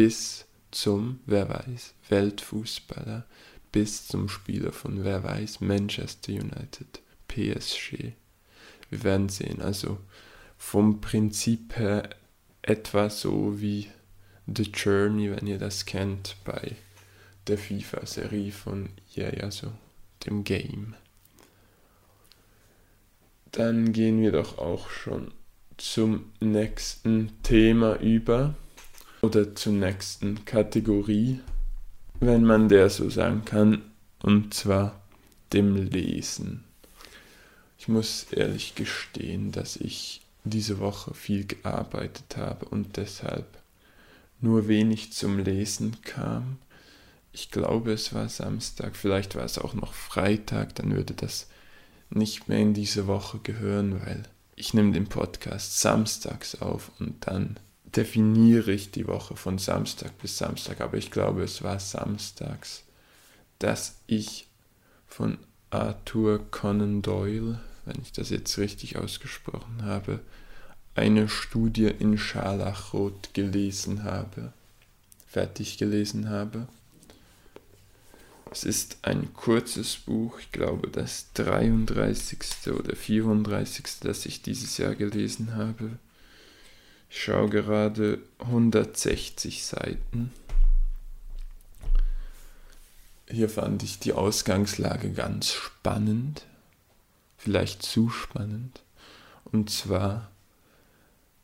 bis 0.00 0.46
zum, 0.70 1.20
wer 1.26 1.50
weiß, 1.50 1.92
Weltfußballer, 2.08 3.26
bis 3.70 4.06
zum 4.06 4.30
Spieler 4.30 4.72
von, 4.72 5.04
wer 5.04 5.22
weiß, 5.24 5.60
Manchester 5.60 6.32
United, 6.32 7.02
PSG. 7.28 8.14
Wir 8.88 9.04
werden 9.04 9.28
sehen. 9.28 9.60
Also 9.60 9.98
vom 10.56 11.02
Prinzip 11.02 11.76
her 11.76 12.08
etwa 12.62 13.10
so 13.10 13.60
wie 13.60 13.88
The 14.46 14.62
Journey, 14.62 15.32
wenn 15.32 15.46
ihr 15.46 15.58
das 15.58 15.84
kennt, 15.84 16.34
bei 16.46 16.76
der 17.46 17.58
FIFA-Serie 17.58 18.52
von 18.52 18.88
EA, 19.14 19.42
also 19.42 19.70
dem 20.24 20.44
Game. 20.44 20.94
Dann 23.52 23.92
gehen 23.92 24.22
wir 24.22 24.32
doch 24.32 24.56
auch 24.56 24.88
schon 24.88 25.32
zum 25.76 26.32
nächsten 26.40 27.42
Thema 27.42 27.96
über 27.96 28.54
oder 29.22 29.54
zur 29.54 29.72
nächsten 29.72 30.44
Kategorie, 30.44 31.40
wenn 32.20 32.44
man 32.44 32.68
der 32.68 32.90
so 32.90 33.10
sagen 33.10 33.44
kann, 33.44 33.82
und 34.22 34.54
zwar 34.54 35.00
dem 35.52 35.76
Lesen. 35.76 36.64
Ich 37.78 37.88
muss 37.88 38.26
ehrlich 38.30 38.74
gestehen, 38.74 39.52
dass 39.52 39.76
ich 39.76 40.20
diese 40.44 40.78
Woche 40.78 41.14
viel 41.14 41.46
gearbeitet 41.46 42.36
habe 42.36 42.66
und 42.66 42.96
deshalb 42.96 43.46
nur 44.40 44.68
wenig 44.68 45.12
zum 45.12 45.38
Lesen 45.38 45.96
kam. 46.02 46.58
Ich 47.32 47.50
glaube, 47.50 47.92
es 47.92 48.14
war 48.14 48.28
Samstag, 48.28 48.96
vielleicht 48.96 49.34
war 49.34 49.44
es 49.44 49.58
auch 49.58 49.74
noch 49.74 49.92
Freitag, 49.92 50.74
dann 50.74 50.94
würde 50.94 51.14
das 51.14 51.48
nicht 52.10 52.48
mehr 52.48 52.58
in 52.58 52.74
diese 52.74 53.06
Woche 53.06 53.38
gehören, 53.38 54.00
weil 54.04 54.24
ich 54.56 54.74
nehme 54.74 54.92
den 54.92 55.08
Podcast 55.08 55.80
samstags 55.80 56.60
auf 56.60 56.90
und 56.98 57.26
dann 57.26 57.58
definiere 57.96 58.72
ich 58.72 58.90
die 58.90 59.06
Woche 59.06 59.36
von 59.36 59.58
Samstag 59.58 60.16
bis 60.18 60.38
Samstag, 60.38 60.80
aber 60.80 60.96
ich 60.96 61.10
glaube, 61.10 61.42
es 61.42 61.62
war 61.62 61.80
samstags, 61.80 62.84
dass 63.58 63.96
ich 64.06 64.46
von 65.06 65.38
Arthur 65.70 66.50
Conan 66.50 67.02
Doyle, 67.02 67.60
wenn 67.84 68.00
ich 68.02 68.12
das 68.12 68.30
jetzt 68.30 68.56
richtig 68.58 68.96
ausgesprochen 68.96 69.84
habe, 69.84 70.20
eine 70.94 71.28
Studie 71.28 71.86
in 71.86 72.18
Scharlachrot 72.18 73.34
gelesen 73.34 74.04
habe, 74.04 74.52
fertig 75.26 75.78
gelesen 75.78 76.28
habe. 76.28 76.66
Es 78.50 78.64
ist 78.64 78.98
ein 79.02 79.32
kurzes 79.32 79.96
Buch, 79.96 80.40
ich 80.40 80.50
glaube 80.50 80.88
das 80.88 81.26
33. 81.34 82.72
oder 82.76 82.96
34. 82.96 84.00
das 84.00 84.26
ich 84.26 84.42
dieses 84.42 84.76
Jahr 84.78 84.96
gelesen 84.96 85.54
habe. 85.54 85.98
Ich 87.10 87.24
schaue 87.24 87.48
gerade 87.48 88.20
160 88.38 89.64
Seiten. 89.64 90.32
Hier 93.28 93.48
fand 93.48 93.82
ich 93.82 93.98
die 93.98 94.12
Ausgangslage 94.12 95.10
ganz 95.10 95.52
spannend, 95.52 96.46
vielleicht 97.36 97.82
zu 97.82 98.10
spannend. 98.10 98.80
Und 99.44 99.70
zwar 99.70 100.30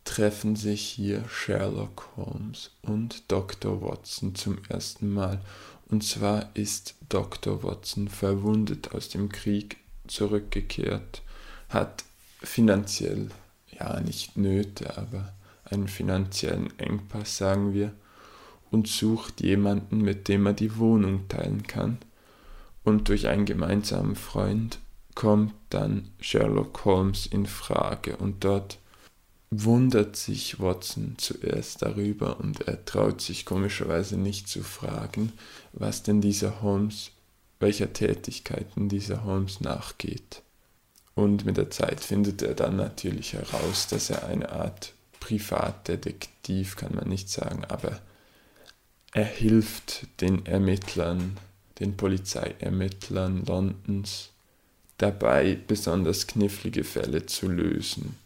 treffen 0.05 0.55
sich 0.55 0.87
hier 0.87 1.29
Sherlock 1.29 2.11
Holmes 2.17 2.71
und 2.83 3.25
Dr. 3.29 3.83
Watson 3.83 4.37
zum 4.37 4.59
ersten 4.69 5.13
Mal. 5.13 5.41
Und 5.89 6.05
zwar 6.05 6.49
ist 6.55 6.95
Dr. 7.09 7.65
Watson 7.65 8.09
verwundet 8.09 8.93
aus 8.93 9.09
dem 9.09 9.31
Krieg 9.31 9.79
zurückgekehrt, 10.07 11.23
hat 11.69 12.05
finanziell, 12.41 13.31
ja 13.69 13.99
nicht 14.01 14.37
Nöte, 14.37 14.97
aber 14.97 15.33
einen 15.71 15.89
finanziellen 15.89 16.77
Engpass, 16.79 17.37
sagen 17.37 17.73
wir, 17.73 17.93
und 18.71 18.89
sucht 18.89 19.41
jemanden, 19.41 20.01
mit 20.01 20.29
dem 20.29 20.47
er 20.47 20.53
die 20.53 20.77
Wohnung 20.77 21.29
teilen 21.29 21.67
kann. 21.67 21.99
Und 22.85 23.09
durch 23.09 23.29
einen 23.29 23.45
gemeinsamen 23.45 24.17
Freund 24.17 24.79
kommt 25.15 25.55
dann 25.71 26.11
Sherlock 26.21 26.85
Holmes 26.85 27.27
in 27.27 27.47
Frage 27.47 28.17
und 28.17 28.45
dort 28.45 28.79
wundert 29.51 30.17
sich 30.17 30.61
Watson 30.61 31.15
zuerst 31.19 31.83
darüber 31.83 32.39
und 32.41 32.63
er 32.69 32.85
traut 32.85 33.21
sich 33.21 33.47
komischerweise 33.47 34.17
nicht 34.17 34.49
zu 34.49 34.63
fragen, 34.63 35.33
was 35.73 36.03
denn 36.03 36.21
dieser 36.21 36.63
Holmes, 36.63 37.13
welcher 37.61 37.93
Tätigkeiten 37.93 38.89
dieser 38.89 39.25
Holmes 39.25 39.61
nachgeht. 39.61 40.43
Und 41.15 41.47
mit 41.47 41.57
der 41.57 41.71
Zeit 41.71 42.01
findet 42.01 42.43
er 42.43 42.55
dann 42.55 42.77
natürlich 42.77 43.33
heraus, 43.33 43.87
dass 43.89 44.11
er 44.11 44.27
eine 44.27 44.53
Art 44.53 44.93
Privatdetektiv 45.27 46.77
kann 46.77 46.95
man 46.95 47.09
nicht 47.09 47.29
sagen, 47.29 47.65
aber 47.65 47.99
er 49.13 49.25
hilft 49.25 50.07
den 50.21 50.47
Ermittlern, 50.47 51.37
den 51.81 51.97
Polizeiermittlern 51.97 53.45
Londons 53.45 54.31
dabei, 54.99 55.59
besonders 55.67 56.29
knifflige 56.29 56.85
Fälle 56.85 57.27
zu 57.27 57.49
lösen. 57.49 58.17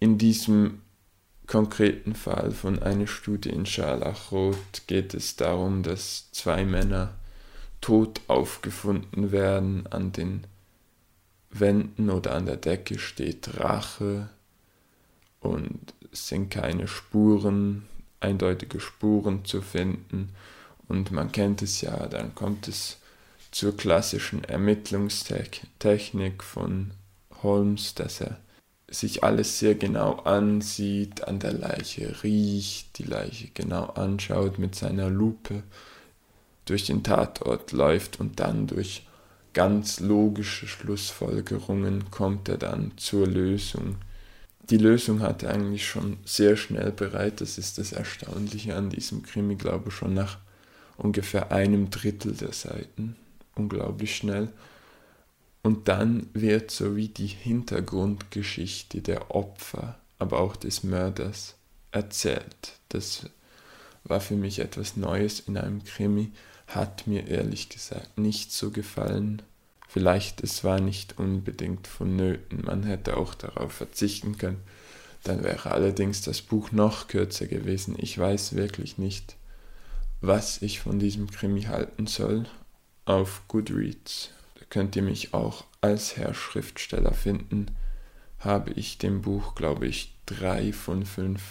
In 0.00 0.16
diesem 0.16 0.80
konkreten 1.46 2.14
Fall 2.14 2.52
von 2.52 2.82
einer 2.82 3.06
Studie 3.06 3.50
in 3.50 3.66
Scharlachrot 3.66 4.86
geht 4.86 5.12
es 5.12 5.36
darum, 5.36 5.82
dass 5.82 6.32
zwei 6.32 6.64
Männer 6.64 7.12
tot 7.82 8.22
aufgefunden 8.28 9.30
werden. 9.30 9.86
An 9.88 10.10
den 10.12 10.44
Wänden 11.50 12.08
oder 12.08 12.32
an 12.34 12.46
der 12.46 12.56
Decke 12.56 12.98
steht 12.98 13.60
Rache, 13.60 14.30
und 15.42 15.92
es 16.12 16.28
sind 16.28 16.50
keine 16.50 16.88
Spuren, 16.88 17.84
eindeutige 18.20 18.80
Spuren 18.80 19.44
zu 19.44 19.60
finden. 19.60 20.30
Und 20.88 21.10
man 21.10 21.32
kennt 21.32 21.60
es 21.62 21.80
ja, 21.80 22.06
dann 22.06 22.34
kommt 22.34 22.68
es 22.68 22.98
zur 23.50 23.76
klassischen 23.76 24.44
Ermittlungstechnik 24.44 26.42
von 26.42 26.92
Holmes, 27.42 27.94
dass 27.94 28.20
er 28.20 28.38
sich 28.88 29.24
alles 29.24 29.58
sehr 29.58 29.74
genau 29.74 30.12
ansieht, 30.20 31.26
an 31.26 31.38
der 31.38 31.54
Leiche 31.54 32.22
riecht, 32.22 32.98
die 32.98 33.04
Leiche 33.04 33.48
genau 33.54 33.86
anschaut 33.86 34.58
mit 34.58 34.74
seiner 34.74 35.08
Lupe, 35.08 35.62
durch 36.66 36.86
den 36.86 37.02
Tatort 37.02 37.72
läuft 37.72 38.20
und 38.20 38.38
dann 38.38 38.66
durch 38.66 39.06
ganz 39.54 40.00
logische 40.00 40.66
Schlussfolgerungen 40.66 42.10
kommt 42.10 42.48
er 42.48 42.58
dann 42.58 42.92
zur 42.96 43.26
Lösung 43.26 43.96
die 44.70 44.78
Lösung 44.78 45.20
hatte 45.20 45.50
eigentlich 45.50 45.86
schon 45.86 46.18
sehr 46.24 46.56
schnell 46.56 46.92
bereit. 46.92 47.40
Das 47.40 47.58
ist 47.58 47.78
das 47.78 47.92
Erstaunliche 47.92 48.76
an 48.76 48.90
diesem 48.90 49.22
Krimi, 49.22 49.56
glaube 49.56 49.88
ich, 49.88 49.94
schon 49.94 50.14
nach 50.14 50.38
ungefähr 50.96 51.50
einem 51.50 51.90
Drittel 51.90 52.32
der 52.32 52.52
Seiten. 52.52 53.16
Unglaublich 53.54 54.16
schnell. 54.16 54.48
Und 55.62 55.88
dann 55.88 56.28
wird 56.32 56.70
so 56.70 56.96
wie 56.96 57.08
die 57.08 57.26
Hintergrundgeschichte 57.26 59.00
der 59.00 59.34
Opfer, 59.34 59.98
aber 60.18 60.40
auch 60.40 60.56
des 60.56 60.82
Mörders 60.82 61.54
erzählt. 61.92 62.78
Das 62.88 63.26
war 64.04 64.20
für 64.20 64.34
mich 64.34 64.58
etwas 64.58 64.96
Neues 64.96 65.40
in 65.40 65.56
einem 65.56 65.84
Krimi, 65.84 66.32
hat 66.66 67.06
mir 67.06 67.28
ehrlich 67.28 67.68
gesagt 67.68 68.18
nicht 68.18 68.52
so 68.52 68.70
gefallen. 68.70 69.42
Vielleicht 69.92 70.42
es 70.42 70.64
war 70.64 70.80
nicht 70.80 71.18
unbedingt 71.18 71.86
vonnöten, 71.86 72.62
man 72.64 72.82
hätte 72.82 73.18
auch 73.18 73.34
darauf 73.34 73.72
verzichten 73.72 74.38
können, 74.38 74.62
dann 75.22 75.44
wäre 75.44 75.70
allerdings 75.70 76.22
das 76.22 76.40
Buch 76.40 76.72
noch 76.72 77.08
kürzer 77.08 77.46
gewesen. 77.46 77.96
Ich 77.98 78.16
weiß 78.16 78.54
wirklich 78.54 78.96
nicht, 78.96 79.36
was 80.22 80.62
ich 80.62 80.80
von 80.80 80.98
diesem 80.98 81.30
Krimi 81.30 81.64
halten 81.64 82.06
soll. 82.06 82.46
Auf 83.04 83.42
Goodreads, 83.48 84.30
da 84.54 84.64
könnt 84.70 84.96
ihr 84.96 85.02
mich 85.02 85.34
auch 85.34 85.64
als 85.82 86.16
Herr 86.16 86.32
Schriftsteller 86.32 87.12
finden, 87.12 87.66
habe 88.38 88.72
ich 88.72 88.96
dem 88.96 89.20
Buch, 89.20 89.54
glaube 89.54 89.86
ich, 89.86 90.14
drei 90.24 90.72
von 90.72 91.04
fünf 91.04 91.42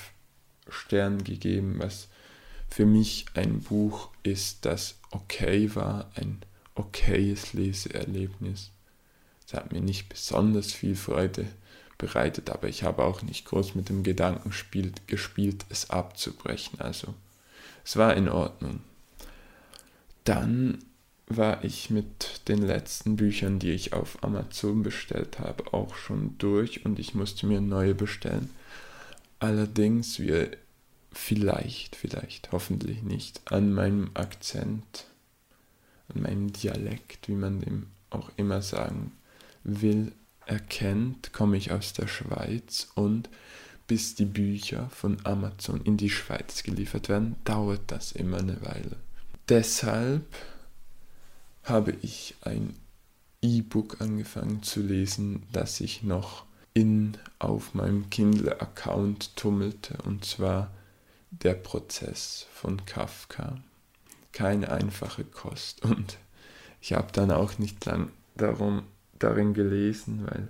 Sternen 0.67 1.23
gegeben, 1.23 1.75
was 1.77 2.07
für 2.71 2.87
mich 2.87 3.27
ein 3.35 3.59
Buch 3.59 4.09
ist, 4.23 4.65
das 4.65 4.95
okay 5.11 5.75
war, 5.75 6.09
ein 6.15 6.41
okayes 6.81 7.53
Leseerlebnis. 7.53 8.71
Es 9.47 9.53
hat 9.53 9.71
mir 9.71 9.81
nicht 9.81 10.09
besonders 10.09 10.71
viel 10.71 10.95
Freude 10.95 11.45
bereitet, 11.97 12.49
aber 12.49 12.67
ich 12.67 12.83
habe 12.83 13.03
auch 13.03 13.21
nicht 13.21 13.45
groß 13.45 13.75
mit 13.75 13.89
dem 13.89 14.03
Gedanken 14.03 14.51
spielt, 14.51 15.07
gespielt, 15.07 15.65
es 15.69 15.89
abzubrechen. 15.89 16.79
Also 16.81 17.13
es 17.83 17.97
war 17.97 18.15
in 18.15 18.29
Ordnung. 18.29 18.81
Dann 20.23 20.79
war 21.27 21.63
ich 21.63 21.89
mit 21.89 22.47
den 22.47 22.61
letzten 22.61 23.15
Büchern, 23.15 23.59
die 23.59 23.71
ich 23.71 23.93
auf 23.93 24.23
Amazon 24.23 24.83
bestellt 24.83 25.39
habe, 25.39 25.73
auch 25.73 25.95
schon 25.95 26.37
durch 26.37 26.85
und 26.85 26.99
ich 26.99 27.13
musste 27.15 27.45
mir 27.45 27.61
neue 27.61 27.95
bestellen. 27.95 28.49
Allerdings, 29.39 30.19
wie 30.19 30.49
vielleicht, 31.13 31.95
vielleicht, 31.95 32.51
hoffentlich 32.51 33.01
nicht, 33.03 33.41
an 33.45 33.73
meinem 33.73 34.11
Akzent, 34.13 35.05
an 36.13 36.21
meinem 36.21 36.53
Dialekt, 36.53 37.27
wie 37.27 37.35
man 37.35 37.61
dem 37.61 37.87
auch 38.09 38.29
immer 38.37 38.61
sagen 38.61 39.11
will, 39.63 40.11
erkennt, 40.45 41.33
komme 41.33 41.57
ich 41.57 41.71
aus 41.71 41.93
der 41.93 42.07
Schweiz 42.07 42.89
und 42.95 43.29
bis 43.87 44.15
die 44.15 44.25
Bücher 44.25 44.89
von 44.89 45.17
Amazon 45.25 45.81
in 45.81 45.97
die 45.97 46.09
Schweiz 46.09 46.63
geliefert 46.63 47.09
werden, 47.09 47.35
dauert 47.43 47.81
das 47.87 48.11
immer 48.11 48.37
eine 48.37 48.61
Weile. 48.61 48.97
Deshalb 49.49 50.25
habe 51.63 51.95
ich 52.01 52.35
ein 52.41 52.75
E-Book 53.41 53.99
angefangen 54.01 54.63
zu 54.63 54.81
lesen, 54.81 55.43
das 55.51 55.81
ich 55.81 56.03
noch 56.03 56.45
in 56.73 57.17
auf 57.39 57.73
meinem 57.73 58.09
Kindle-Account 58.09 59.35
tummelte, 59.35 59.97
und 60.05 60.25
zwar 60.25 60.71
Der 61.31 61.53
Prozess 61.53 62.45
von 62.53 62.85
Kafka. 62.85 63.57
Keine 64.31 64.71
einfache 64.71 65.23
Kost. 65.23 65.83
Und 65.83 66.17
ich 66.79 66.93
habe 66.93 67.11
dann 67.11 67.31
auch 67.31 67.57
nicht 67.57 67.85
lang 67.85 68.11
darum, 68.35 68.83
darin 69.19 69.53
gelesen, 69.53 70.25
weil 70.27 70.47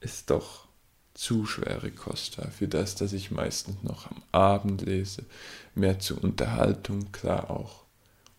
es 0.00 0.26
doch 0.26 0.66
zu 1.14 1.46
schwere 1.46 1.90
Kost 1.92 2.38
war 2.38 2.50
für 2.50 2.68
das, 2.68 2.96
dass 2.96 3.12
ich 3.12 3.30
meistens 3.30 3.82
noch 3.82 4.10
am 4.10 4.22
Abend 4.32 4.82
lese. 4.82 5.24
Mehr 5.74 6.00
zur 6.00 6.22
Unterhaltung, 6.22 7.12
klar 7.12 7.50
auch 7.50 7.84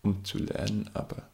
um 0.02 0.24
zu 0.24 0.38
lernen, 0.38 0.90
aber 0.94 1.28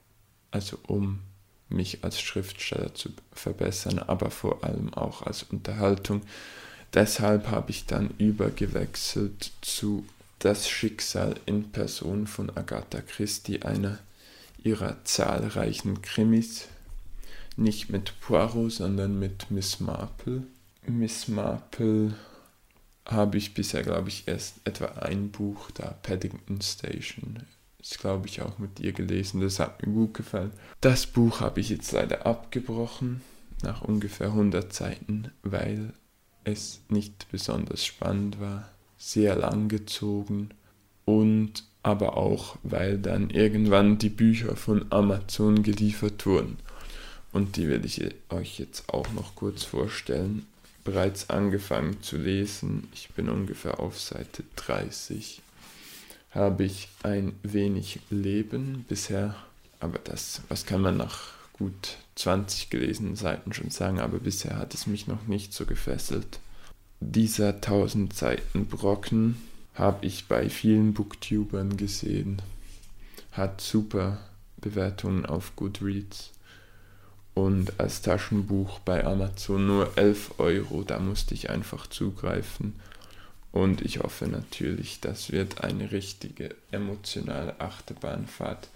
also 0.51 0.79
um 0.87 1.21
mich 1.69 2.05
als 2.05 2.21
Schriftsteller 2.21 2.95
zu 2.95 3.11
verbessern, 3.33 3.99
aber 3.99 4.31
vor 4.31 4.65
allem 4.65 4.93
auch 4.95 5.23
als 5.23 5.43
Unterhaltung. 5.43 6.23
Deshalb 6.95 7.49
habe 7.49 7.71
ich 7.71 7.87
dann 7.87 8.11
übergewechselt 8.19 9.53
zu 9.63 10.05
Das 10.43 10.69
Schicksal 10.69 11.37
in 11.47 11.71
Person 11.71 12.27
von 12.27 12.51
Agatha 12.51 13.01
Christie, 13.01 13.63
einer 13.63 14.01
ihrer 14.61 15.05
zahlreichen 15.05 16.03
Krimis. 16.03 16.67
Nicht 17.57 17.91
mit 17.91 18.19
Poirot, 18.21 18.73
sondern 18.73 19.21
mit 19.21 19.53
Miss 19.53 19.79
Marple. 19.79 20.43
Miss 20.85 21.29
Marple 21.29 22.15
habe 23.07 23.39
ich 23.39 23.55
bisher, 23.55 23.85
glaube 23.85 24.09
ich, 24.09 24.27
erst 24.27 24.57
etwa 24.65 24.87
ein 24.87 25.31
Buch 25.31 25.71
da, 25.71 25.97
Paddington 26.03 26.61
Station, 26.61 27.45
ist, 27.81 28.01
glaube 28.01 28.27
ich, 28.27 28.43
auch 28.43 28.59
mit 28.59 28.81
ihr 28.81 28.93
gelesen. 28.93 29.41
Das 29.41 29.61
hat 29.61 29.87
mir 29.87 29.93
gut 29.93 30.15
gefallen. 30.15 30.51
Das 30.81 31.07
Buch 31.07 31.39
habe 31.39 31.61
ich 31.61 31.69
jetzt 31.69 31.93
leider 31.93 32.27
abgebrochen, 32.27 33.21
nach 33.63 33.83
ungefähr 33.83 34.27
100 34.27 34.73
Seiten, 34.73 35.31
weil 35.45 35.93
es 36.43 36.81
nicht 36.89 37.31
besonders 37.31 37.87
spannend 37.87 38.41
war, 38.41 38.69
sehr 39.03 39.35
lang 39.35 39.69
gezogen 39.69 40.51
und 41.05 41.65
aber 41.83 42.17
auch, 42.17 42.57
weil 42.63 42.99
dann 42.99 43.31
irgendwann 43.31 43.99
die 43.99 44.09
Bücher 44.09 44.55
von 44.55 44.87
Amazon 44.91 45.65
geliefert 45.65 46.25
wurden. 46.27 46.59
Und 47.33 47.57
die 47.57 47.69
werde 47.69 47.87
ich 47.87 48.01
euch 48.29 48.61
jetzt 48.61 48.89
auch 48.89 49.11
noch 49.13 49.35
kurz 49.35 49.65
vorstellen. 49.65 50.47
Bereits 50.85 51.31
angefangen 51.31 52.01
zu 52.03 52.19
lesen. 52.19 52.89
Ich 52.95 53.09
bin 53.11 53.29
ungefähr 53.29 53.81
auf 53.81 53.99
Seite 53.99 54.45
30 54.57 55.43
habe 56.35 56.65
ich 56.65 56.89
ein 57.03 57.39
wenig 57.43 58.01
Leben 58.11 58.85
bisher, 58.89 59.35
aber 59.81 59.99
das, 59.99 60.41
was 60.49 60.65
kann 60.65 60.81
man 60.81 60.97
nach 60.97 61.33
gut 61.53 61.99
20 62.15 62.71
gelesenen 62.71 63.17
Seiten 63.17 63.53
schon 63.53 63.71
sagen, 63.71 64.01
aber 64.01 64.19
bisher 64.19 64.57
hat 64.57 64.75
es 64.75 64.87
mich 64.87 65.07
noch 65.07 65.27
nicht 65.27 65.53
so 65.53 65.67
gefesselt. 65.67 66.41
Dieser 67.05 67.55
1000 67.55 68.15
Seiten 68.15 68.67
Brocken 68.67 69.37
habe 69.75 70.07
ich 70.07 70.29
bei 70.29 70.49
vielen 70.49 70.95
Booktubern 70.95 71.77
gesehen, 71.77 72.41
hat 73.33 73.61
super 73.61 74.19
Bewertungen 74.59 75.27
auf 75.27 75.57
Goodreads. 75.57 76.31
Und 77.35 77.81
als 77.81 78.03
Taschenbuch 78.03 78.79
bei 78.81 79.05
Amazon 79.05 79.67
nur 79.67 79.99
11 79.99 80.39
Euro, 80.39 80.85
da 80.85 81.01
musste 81.01 81.35
ich 81.35 81.51
einfach 81.51 81.89
zugreifen. 81.89 82.75
Und 83.51 83.83
ich 83.83 83.99
hoffe 83.99 84.29
natürlich, 84.29 85.01
das 85.01 85.33
wird 85.33 85.65
eine 85.65 85.91
richtige 85.91 86.55
emotionale 86.71 87.61
Achterbahnfahrt. 87.61 88.69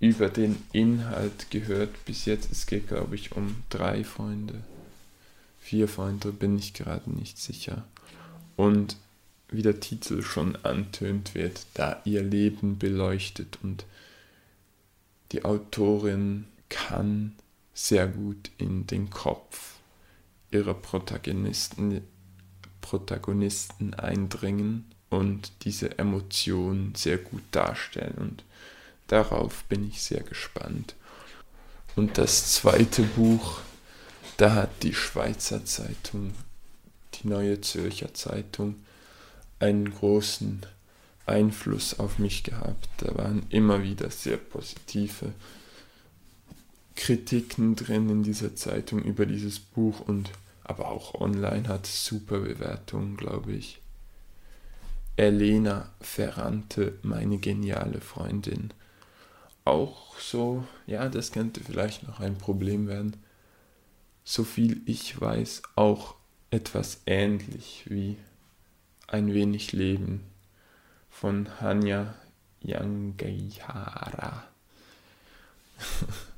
Über 0.00 0.28
den 0.28 0.60
Inhalt 0.72 1.50
gehört 1.50 2.04
bis 2.06 2.24
jetzt, 2.24 2.50
es 2.50 2.66
geht 2.66 2.88
glaube 2.88 3.14
ich 3.14 3.36
um 3.36 3.54
drei 3.70 4.02
Freunde, 4.02 4.54
vier 5.62 5.88
Freunde, 5.88 6.32
bin 6.32 6.58
ich 6.58 6.74
gerade 6.74 7.10
nicht 7.10 7.38
sicher. 7.38 7.84
Und 8.56 8.96
wie 9.48 9.62
der 9.62 9.80
Titel 9.80 10.22
schon 10.22 10.56
antönt 10.64 11.34
wird, 11.34 11.66
da 11.74 12.00
ihr 12.04 12.22
Leben 12.22 12.78
beleuchtet 12.78 13.58
und 13.62 13.86
die 15.30 15.44
Autorin 15.44 16.44
kann 16.68 17.34
sehr 17.72 18.06
gut 18.06 18.50
in 18.58 18.86
den 18.86 19.08
Kopf 19.08 19.76
ihrer 20.50 20.74
Protagonisten 20.74 22.02
Protagonisten 22.82 23.94
eindringen 23.94 24.84
und 25.08 25.52
diese 25.62 25.98
Emotionen 25.98 26.94
sehr 26.94 27.16
gut 27.16 27.42
darstellen. 27.52 28.16
Und 28.18 28.44
darauf 29.06 29.64
bin 29.64 29.88
ich 29.88 30.02
sehr 30.02 30.22
gespannt. 30.22 30.94
Und 31.94 32.18
das 32.18 32.52
zweite 32.52 33.02
Buch, 33.02 33.60
da 34.42 34.54
hat 34.54 34.82
die 34.82 34.92
Schweizer 34.92 35.64
Zeitung, 35.64 36.34
die 37.14 37.28
Neue 37.28 37.60
Zürcher 37.60 38.12
Zeitung, 38.12 38.74
einen 39.60 39.94
großen 39.94 40.66
Einfluss 41.26 42.00
auf 42.00 42.18
mich 42.18 42.42
gehabt. 42.42 42.88
Da 42.96 43.14
waren 43.14 43.46
immer 43.50 43.84
wieder 43.84 44.10
sehr 44.10 44.38
positive 44.38 45.32
Kritiken 46.96 47.76
drin 47.76 48.10
in 48.10 48.24
dieser 48.24 48.56
Zeitung 48.56 49.04
über 49.04 49.26
dieses 49.26 49.60
Buch 49.60 50.00
und 50.00 50.32
aber 50.64 50.88
auch 50.88 51.14
online 51.20 51.68
hat 51.68 51.86
super 51.86 52.40
Bewertungen, 52.40 53.16
glaube 53.16 53.52
ich. 53.52 53.80
Elena 55.14 55.88
Ferrante, 56.00 56.98
meine 57.02 57.38
geniale 57.38 58.00
Freundin. 58.00 58.74
Auch 59.64 60.18
so, 60.18 60.64
ja, 60.88 61.08
das 61.08 61.30
könnte 61.30 61.60
vielleicht 61.62 62.02
noch 62.08 62.18
ein 62.18 62.36
Problem 62.38 62.88
werden. 62.88 63.21
So 64.24 64.44
viel 64.44 64.82
ich 64.86 65.20
weiß, 65.20 65.62
auch 65.76 66.14
etwas 66.50 67.02
ähnlich 67.06 67.84
wie 67.88 68.16
Ein 69.08 69.34
wenig 69.34 69.72
Leben 69.72 70.24
von 71.10 71.60
Hanya 71.60 72.14
Yangaihara. 72.60 74.44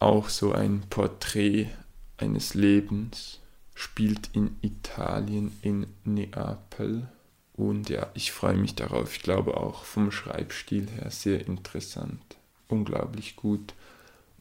auch 0.00 0.28
so 0.28 0.52
ein 0.52 0.82
Porträt 0.90 1.68
eines 2.16 2.54
Lebens 2.54 3.40
spielt 3.74 4.30
in 4.32 4.56
Italien, 4.60 5.56
in 5.62 5.86
Neapel. 6.04 7.08
Und 7.54 7.88
ja, 7.88 8.10
ich 8.14 8.32
freue 8.32 8.56
mich 8.56 8.74
darauf. 8.74 9.16
Ich 9.16 9.22
glaube 9.22 9.56
auch 9.56 9.84
vom 9.84 10.10
Schreibstil 10.10 10.88
her 10.90 11.10
sehr 11.10 11.46
interessant. 11.46 12.36
Unglaublich 12.68 13.36
gut, 13.36 13.74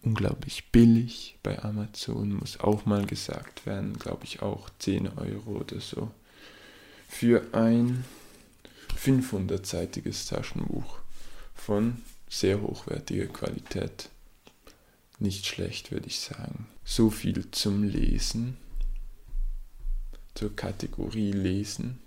unglaublich 0.07 0.71
billig 0.71 1.37
bei 1.43 1.61
Amazon, 1.63 2.33
muss 2.35 2.61
auch 2.61 2.85
mal 2.85 3.05
gesagt 3.05 3.65
werden. 3.65 3.99
Glaube 3.99 4.23
ich 4.23 4.41
auch 4.41 4.69
10 4.79 5.17
Euro 5.17 5.57
oder 5.59 5.81
so. 5.81 6.11
Für 7.09 7.53
ein 7.53 8.05
500-seitiges 8.97 10.29
Taschenbuch 10.29 10.99
von 11.53 12.01
sehr 12.29 12.61
hochwertiger 12.61 13.27
Qualität 13.27 14.09
nicht 15.19 15.45
schlecht, 15.45 15.91
würde 15.91 16.07
ich 16.07 16.19
sagen. 16.19 16.67
So 16.85 17.09
viel 17.09 17.51
zum 17.51 17.83
Lesen. 17.83 18.57
zur 20.35 20.55
Kategorie 20.55 21.31
Lesen. 21.31 21.99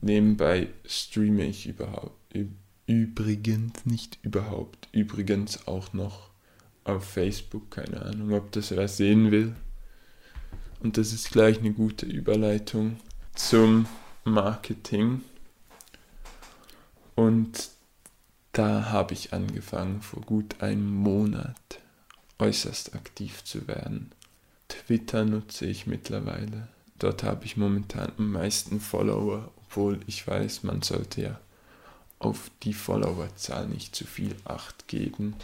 Nebenbei 0.00 0.68
streame 0.86 1.44
ich 1.44 1.66
überhaupt, 1.66 2.16
übrigens 2.86 3.84
nicht 3.84 4.18
überhaupt, 4.22 4.88
übrigens 4.92 5.68
auch 5.68 5.92
noch 5.92 6.31
auf 6.84 7.04
Facebook, 7.04 7.70
keine 7.70 8.02
Ahnung, 8.02 8.32
ob 8.32 8.52
das 8.52 8.70
wer 8.70 8.88
sehen 8.88 9.30
will. 9.30 9.54
Und 10.80 10.98
das 10.98 11.12
ist 11.12 11.30
gleich 11.30 11.58
eine 11.58 11.72
gute 11.72 12.06
Überleitung 12.06 12.96
zum 13.34 13.86
Marketing. 14.24 15.22
Und 17.14 17.70
da 18.52 18.90
habe 18.90 19.14
ich 19.14 19.32
angefangen, 19.32 20.02
vor 20.02 20.22
gut 20.22 20.60
einem 20.60 20.94
Monat 20.94 21.80
äußerst 22.38 22.94
aktiv 22.94 23.44
zu 23.44 23.68
werden. 23.68 24.12
Twitter 24.68 25.24
nutze 25.24 25.66
ich 25.66 25.86
mittlerweile. 25.86 26.68
Dort 26.98 27.22
habe 27.22 27.44
ich 27.44 27.56
momentan 27.56 28.12
am 28.18 28.32
meisten 28.32 28.80
Follower, 28.80 29.50
obwohl 29.64 30.00
ich 30.06 30.26
weiß, 30.26 30.62
man 30.64 30.82
sollte 30.82 31.22
ja 31.22 31.40
auf 32.18 32.50
die 32.62 32.74
Followerzahl 32.74 33.66
nicht 33.68 33.96
zu 33.96 34.06
viel 34.06 34.36
Acht 34.44 34.86
geben. 34.88 35.34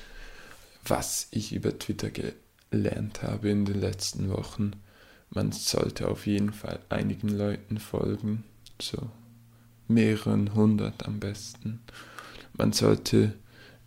Was 0.84 1.28
ich 1.30 1.52
über 1.52 1.78
Twitter 1.78 2.10
gelernt 2.10 3.22
habe 3.22 3.50
in 3.50 3.64
den 3.64 3.80
letzten 3.80 4.30
Wochen, 4.30 4.72
man 5.30 5.52
sollte 5.52 6.08
auf 6.08 6.26
jeden 6.26 6.52
Fall 6.52 6.80
einigen 6.88 7.28
Leuten 7.28 7.78
folgen, 7.78 8.44
so 8.80 9.10
mehreren 9.86 10.54
hundert 10.54 11.06
am 11.06 11.20
besten. 11.20 11.80
Man 12.54 12.72
sollte 12.72 13.34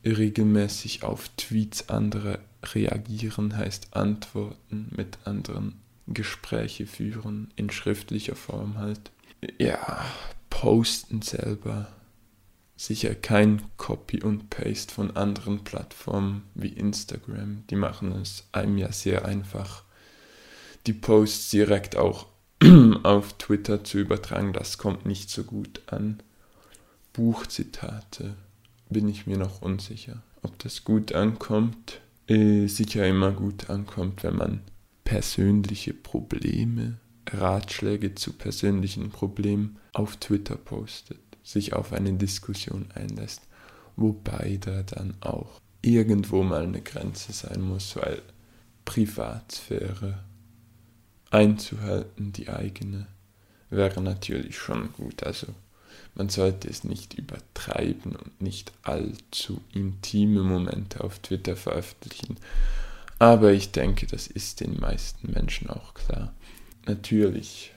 regelmäßig 0.05 1.03
auf 1.03 1.29
Tweets 1.37 1.89
anderer 1.89 2.39
reagieren, 2.63 3.55
heißt 3.57 3.95
antworten, 3.95 4.89
mit 4.95 5.19
anderen 5.25 5.81
Gespräche 6.07 6.85
führen, 6.85 7.51
in 7.55 7.69
schriftlicher 7.69 8.35
Form 8.35 8.77
halt. 8.77 9.11
Ja, 9.59 10.05
posten 10.49 11.21
selber. 11.21 11.87
Sicher 12.81 13.13
kein 13.13 13.61
Copy 13.77 14.23
und 14.23 14.49
Paste 14.49 14.91
von 14.91 15.15
anderen 15.15 15.63
Plattformen 15.63 16.45
wie 16.55 16.69
Instagram. 16.69 17.63
Die 17.69 17.75
machen 17.75 18.11
es 18.13 18.47
einem 18.53 18.79
ja 18.79 18.91
sehr 18.91 19.23
einfach, 19.23 19.83
die 20.87 20.93
Posts 20.93 21.51
direkt 21.51 21.95
auch 21.95 22.25
auf 23.03 23.33
Twitter 23.33 23.83
zu 23.83 23.99
übertragen. 23.99 24.51
Das 24.51 24.79
kommt 24.79 25.05
nicht 25.05 25.29
so 25.29 25.43
gut 25.43 25.83
an. 25.85 26.23
Buchzitate 27.13 28.33
bin 28.89 29.07
ich 29.07 29.27
mir 29.27 29.37
noch 29.37 29.61
unsicher. 29.61 30.23
Ob 30.41 30.57
das 30.57 30.83
gut 30.83 31.13
ankommt, 31.13 32.01
äh, 32.25 32.65
sicher 32.65 33.05
immer 33.05 33.31
gut 33.31 33.69
ankommt, 33.69 34.23
wenn 34.23 34.37
man 34.37 34.61
persönliche 35.03 35.93
Probleme, 35.93 36.97
Ratschläge 37.29 38.15
zu 38.15 38.33
persönlichen 38.33 39.11
Problemen 39.11 39.77
auf 39.93 40.17
Twitter 40.17 40.55
postet, 40.55 41.19
sich 41.43 41.73
auf 41.73 41.93
eine 41.93 42.13
Diskussion 42.13 42.89
einlässt, 42.93 43.41
wobei 43.95 44.57
da 44.59 44.83
dann 44.83 45.15
auch 45.21 45.59
irgendwo 45.81 46.43
mal 46.43 46.63
eine 46.63 46.81
Grenze 46.81 47.33
sein 47.33 47.61
muss, 47.61 47.95
weil 47.95 48.21
Privatsphäre 48.85 50.19
einzuhalten, 51.29 52.33
die 52.33 52.49
eigene, 52.49 53.07
wäre 53.69 54.01
natürlich 54.01 54.57
schon 54.57 54.93
gut. 54.93 55.23
Also 55.23 55.47
man 56.15 56.29
sollte 56.29 56.69
es 56.69 56.83
nicht 56.83 57.13
übertreiben 57.13 58.15
und 58.15 58.41
nicht 58.41 58.71
allzu 58.83 59.61
intime 59.73 60.43
Momente 60.43 61.03
auf 61.03 61.19
Twitter 61.19 61.55
veröffentlichen. 61.55 62.37
Aber 63.17 63.51
ich 63.53 63.71
denke, 63.71 64.07
das 64.07 64.27
ist 64.27 64.59
den 64.59 64.79
meisten 64.79 65.31
Menschen 65.31 65.69
auch 65.69 65.93
klar. 65.93 66.33
Natürlich, 66.85 67.71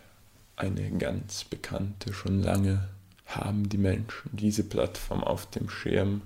eine 0.57 0.91
ganz 0.99 1.45
bekannte, 1.45 2.13
schon 2.13 2.43
lange 2.43 2.89
haben 3.27 3.69
die 3.69 3.79
Menschen 3.79 4.31
diese 4.33 4.65
Plattform 4.65 5.25
auf 5.25 5.49
dem 5.51 5.69
Schirm. 5.69 6.23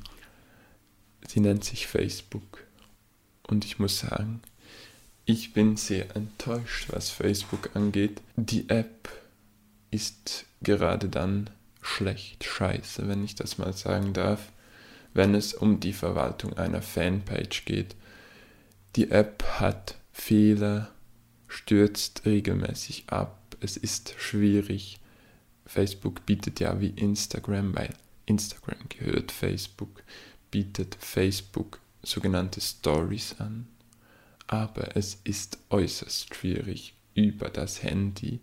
Sie 1.26 1.40
nennt 1.40 1.64
sich 1.64 1.86
Facebook. 1.86 2.64
Und 3.46 3.64
ich 3.64 3.78
muss 3.78 4.00
sagen, 4.00 4.42
ich 5.24 5.52
bin 5.52 5.76
sehr 5.76 6.16
enttäuscht, 6.16 6.88
was 6.90 7.10
Facebook 7.10 7.74
angeht. 7.74 8.20
Die 8.36 8.68
App 8.68 9.08
ist 9.90 10.46
gerade 10.62 11.08
dann 11.08 11.50
schlecht, 11.80 12.44
scheiße, 12.44 13.08
wenn 13.08 13.24
ich 13.24 13.34
das 13.34 13.58
mal 13.58 13.72
sagen 13.72 14.12
darf, 14.12 14.52
wenn 15.14 15.34
es 15.34 15.54
um 15.54 15.80
die 15.80 15.92
Verwaltung 15.92 16.56
einer 16.56 16.82
Fanpage 16.82 17.64
geht. 17.64 17.96
Die 18.96 19.10
App 19.10 19.44
hat 19.58 19.96
Fehler, 20.12 20.90
stürzt 21.46 22.26
regelmäßig 22.26 23.04
ab, 23.08 23.56
es 23.60 23.76
ist 23.76 24.14
schwierig. 24.18 24.98
Facebook 25.68 26.26
bietet 26.26 26.58
ja 26.58 26.80
wie 26.80 26.90
Instagram, 26.90 27.76
weil 27.76 27.94
Instagram 28.26 28.78
gehört 28.88 29.30
Facebook, 29.30 30.02
bietet 30.50 30.96
Facebook 30.98 31.78
sogenannte 32.02 32.60
Stories 32.60 33.36
an. 33.38 33.68
Aber 34.46 34.96
es 34.96 35.18
ist 35.24 35.58
äußerst 35.68 36.34
schwierig 36.34 36.94
über 37.14 37.50
das 37.50 37.82
Handy 37.82 38.40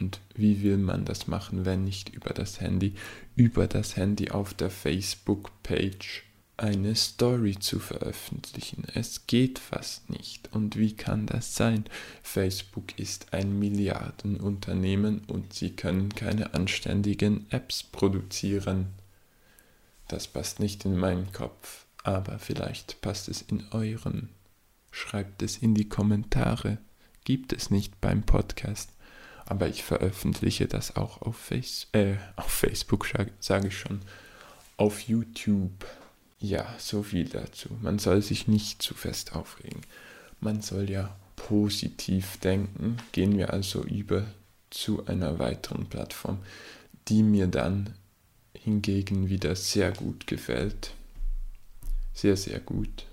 und 0.00 0.20
wie 0.34 0.62
will 0.62 0.78
man 0.78 1.04
das 1.04 1.26
machen, 1.26 1.64
wenn 1.64 1.84
nicht 1.84 2.08
über 2.08 2.30
das 2.30 2.60
Handy? 2.60 2.94
Über 3.36 3.66
das 3.66 3.96
Handy 3.96 4.30
auf 4.30 4.54
der 4.54 4.70
Facebook-Page 4.70 6.24
eine 6.56 6.94
Story 6.94 7.58
zu 7.58 7.78
veröffentlichen. 7.78 8.84
Es 8.94 9.26
geht 9.26 9.58
fast 9.58 10.10
nicht. 10.10 10.52
Und 10.52 10.76
wie 10.76 10.94
kann 10.94 11.26
das 11.26 11.54
sein? 11.56 11.84
Facebook 12.22 12.98
ist 12.98 13.32
ein 13.32 13.58
Milliardenunternehmen 13.58 15.22
und 15.26 15.52
sie 15.52 15.74
können 15.74 16.14
keine 16.14 16.54
anständigen 16.54 17.46
Apps 17.50 17.82
produzieren. 17.82 18.88
Das 20.08 20.28
passt 20.28 20.60
nicht 20.60 20.84
in 20.84 20.96
meinen 20.96 21.32
Kopf, 21.32 21.86
aber 22.02 22.38
vielleicht 22.38 23.00
passt 23.00 23.28
es 23.28 23.42
in 23.42 23.64
euren. 23.70 24.28
Schreibt 24.90 25.42
es 25.42 25.56
in 25.56 25.74
die 25.74 25.88
Kommentare. 25.88 26.78
Gibt 27.24 27.52
es 27.52 27.70
nicht 27.70 28.00
beim 28.00 28.22
Podcast 28.22 28.90
aber 29.46 29.68
ich 29.68 29.82
veröffentliche 29.82 30.66
das 30.66 30.96
auch 30.96 31.22
auf, 31.22 31.36
Face 31.36 31.88
äh, 31.92 32.16
auf 32.36 32.50
Facebook, 32.50 33.06
sage 33.40 33.68
ich 33.68 33.78
schon, 33.78 34.00
auf 34.76 35.00
YouTube. 35.00 35.84
Ja, 36.38 36.66
so 36.78 37.02
viel 37.02 37.28
dazu. 37.28 37.68
Man 37.80 37.98
soll 37.98 38.22
sich 38.22 38.48
nicht 38.48 38.82
zu 38.82 38.94
fest 38.94 39.34
aufregen. 39.34 39.80
Man 40.40 40.60
soll 40.60 40.90
ja 40.90 41.16
positiv 41.36 42.38
denken. 42.38 42.96
Gehen 43.12 43.36
wir 43.38 43.52
also 43.52 43.82
über 43.82 44.26
zu 44.70 45.06
einer 45.06 45.38
weiteren 45.38 45.86
Plattform, 45.86 46.38
die 47.08 47.22
mir 47.22 47.46
dann 47.46 47.94
hingegen 48.52 49.28
wieder 49.28 49.56
sehr 49.56 49.92
gut 49.92 50.26
gefällt. 50.26 50.92
Sehr, 52.12 52.36
sehr 52.36 52.60
gut. 52.60 53.06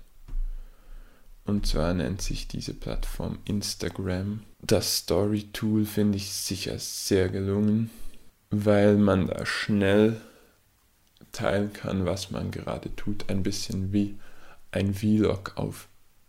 Und 1.44 1.66
zwar 1.66 1.92
nennt 1.92 2.22
sich 2.22 2.48
diese 2.48 2.72
Plattform 2.72 3.38
Instagram. 3.44 4.42
Das 4.60 4.98
Story 4.98 5.48
Tool 5.52 5.84
finde 5.84 6.16
ich 6.16 6.32
sicher 6.32 6.78
sehr 6.78 7.28
gelungen, 7.28 7.90
weil 8.50 8.96
man 8.96 9.26
da 9.26 9.44
schnell 9.44 10.20
teilen 11.32 11.72
kann, 11.72 12.04
was 12.06 12.30
man 12.30 12.50
gerade 12.50 12.94
tut. 12.94 13.28
Ein 13.28 13.42
bisschen 13.42 13.92
wie 13.92 14.18
ein 14.70 14.94
Vlog 14.94 15.52
auf 15.56 15.88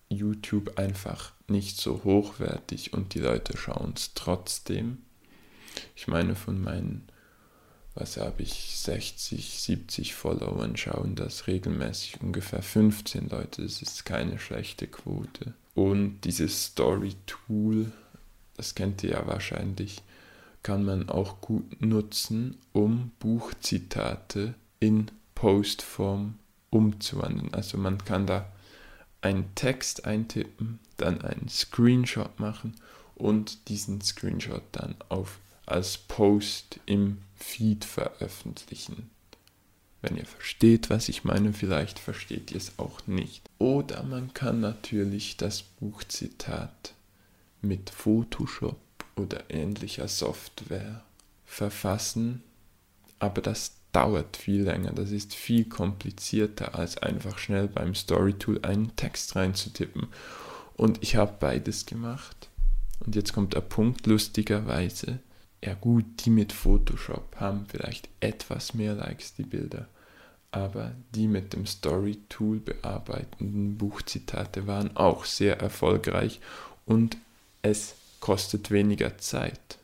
YouTube, 0.09 0.77
einfach 0.77 1.33
nicht 1.47 1.77
so 1.77 2.03
hochwertig 2.03 2.93
und 2.93 3.13
die 3.13 3.19
Leute 3.19 3.57
schauen 3.57 3.93
es 3.95 4.13
trotzdem. 4.13 4.99
Ich 5.95 6.07
meine, 6.07 6.35
von 6.35 6.61
meinen 6.61 7.07
was 7.95 8.17
habe 8.17 8.41
ich, 8.41 8.77
60, 8.77 9.61
70 9.61 10.15
Followern 10.15 10.75
schauen 10.77 11.15
das 11.15 11.47
regelmäßig 11.47 12.21
ungefähr 12.21 12.63
15 12.63 13.29
Leute. 13.29 13.61
Das 13.61 13.81
ist 13.81 14.05
keine 14.05 14.39
schlechte 14.39 14.87
Quote. 14.87 15.53
Und 15.75 16.21
dieses 16.21 16.65
Story-Tool, 16.65 17.91
das 18.57 18.73
kennt 18.73 19.03
ihr 19.03 19.11
ja 19.11 19.27
wahrscheinlich, 19.27 20.01
kann 20.63 20.83
man 20.85 21.09
auch 21.09 21.41
gut 21.41 21.81
nutzen, 21.81 22.57
um 22.71 23.11
Buchzitate 23.19 24.55
in 24.83 25.09
Postform 25.33 26.37
umzuwandeln. 26.69 27.53
Also 27.53 27.77
man 27.77 28.03
kann 28.03 28.27
da 28.27 28.51
einen 29.21 29.55
Text 29.55 30.05
eintippen, 30.05 30.79
dann 30.97 31.21
einen 31.21 31.47
Screenshot 31.47 32.37
machen 32.37 32.75
und 33.15 33.69
diesen 33.69 34.01
Screenshot 34.01 34.63
dann 34.73 34.95
auf 35.07 35.39
als 35.65 35.97
Post 35.97 36.81
im 36.85 37.19
Feed 37.35 37.85
veröffentlichen. 37.85 39.09
Wenn 40.01 40.17
ihr 40.17 40.25
versteht, 40.25 40.89
was 40.89 41.07
ich 41.07 41.23
meine, 41.23 41.53
vielleicht 41.53 41.97
versteht 41.97 42.51
ihr 42.51 42.57
es 42.57 42.77
auch 42.77 43.07
nicht. 43.07 43.49
Oder 43.59 44.03
man 44.03 44.33
kann 44.33 44.59
natürlich 44.59 45.37
das 45.37 45.61
Buchzitat 45.61 46.93
mit 47.61 47.89
Photoshop 47.89 48.81
oder 49.15 49.49
ähnlicher 49.49 50.09
Software 50.09 51.05
verfassen, 51.45 52.43
aber 53.19 53.41
das 53.41 53.77
dauert 53.93 54.35
viel 54.35 54.63
länger, 54.63 54.91
das 54.91 55.11
ist 55.11 55.33
viel 55.33 55.65
komplizierter 55.65 56.75
als 56.75 56.97
einfach 56.97 57.37
schnell 57.37 57.67
beim 57.67 57.95
Story 57.95 58.33
Tool 58.33 58.59
einen 58.63 58.95
Text 58.95 59.35
reinzutippen. 59.35 60.07
Und 60.75 61.01
ich 61.01 61.15
habe 61.15 61.35
beides 61.39 61.85
gemacht 61.85 62.49
Und 63.05 63.15
jetzt 63.15 63.33
kommt 63.33 63.53
der 63.53 63.61
Punkt, 63.61 64.07
lustigerweise. 64.07 65.19
Ja 65.63 65.75
gut, 65.75 66.05
die 66.25 66.29
mit 66.29 66.51
Photoshop 66.51 67.35
haben 67.37 67.65
vielleicht 67.67 68.09
etwas 68.19 68.73
mehr 68.73 68.95
Likes, 68.95 69.35
die 69.35 69.43
Bilder. 69.43 69.87
Aber 70.51 70.91
die 71.15 71.27
mit 71.27 71.53
dem 71.53 71.65
Story-Tool 71.65 72.59
bearbeitenden 72.59 73.77
Buchzitate 73.77 74.67
waren 74.67 74.95
auch 74.95 75.25
sehr 75.25 75.59
erfolgreich 75.59 76.39
und 76.85 77.17
es 77.61 77.95
kostet 78.19 78.71
weniger 78.71 79.17
Zeit. 79.17 79.79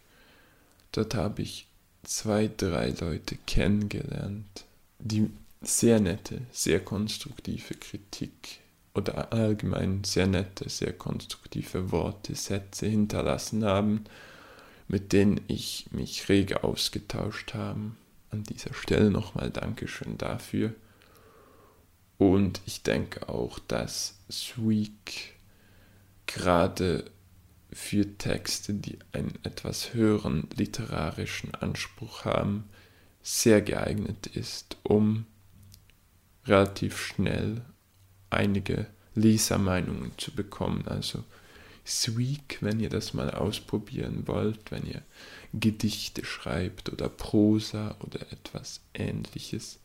Dort 0.92 1.14
habe 1.14 1.42
ich 1.42 1.65
zwei, 2.06 2.48
drei 2.56 2.90
Leute 2.90 3.36
kennengelernt, 3.46 4.64
die 4.98 5.30
sehr 5.60 6.00
nette, 6.00 6.42
sehr 6.52 6.80
konstruktive 6.80 7.74
Kritik 7.74 8.60
oder 8.94 9.32
allgemein 9.32 10.04
sehr 10.04 10.26
nette, 10.26 10.68
sehr 10.68 10.92
konstruktive 10.92 11.90
Worte, 11.92 12.34
Sätze 12.34 12.86
hinterlassen 12.86 13.64
haben, 13.64 14.04
mit 14.88 15.12
denen 15.12 15.40
ich 15.48 15.86
mich 15.90 16.28
rege 16.28 16.64
ausgetauscht 16.64 17.54
habe. 17.54 17.92
An 18.30 18.44
dieser 18.44 18.74
Stelle 18.74 19.10
nochmal 19.10 19.50
Dankeschön 19.50 20.18
dafür. 20.18 20.74
Und 22.18 22.60
ich 22.66 22.82
denke 22.82 23.28
auch, 23.28 23.58
dass 23.58 24.18
Sweek 24.30 25.34
gerade 26.26 27.04
für 27.72 28.16
Texte, 28.18 28.74
die 28.74 28.98
einen 29.12 29.38
etwas 29.42 29.92
höheren 29.94 30.48
literarischen 30.56 31.54
Anspruch 31.54 32.24
haben, 32.24 32.64
sehr 33.22 33.60
geeignet 33.60 34.28
ist, 34.28 34.76
um 34.84 35.26
relativ 36.46 36.98
schnell 36.98 37.62
einige 38.30 38.86
Lesermeinungen 39.14 40.12
zu 40.16 40.32
bekommen. 40.32 40.86
Also 40.86 41.24
Sweek, 41.86 42.58
wenn 42.60 42.80
ihr 42.80 42.88
das 42.88 43.14
mal 43.14 43.30
ausprobieren 43.30 44.26
wollt, 44.26 44.70
wenn 44.70 44.86
ihr 44.86 45.02
Gedichte 45.52 46.24
schreibt 46.24 46.92
oder 46.92 47.08
Prosa 47.08 47.96
oder 48.00 48.20
etwas 48.32 48.80
ähnliches, 48.94 49.78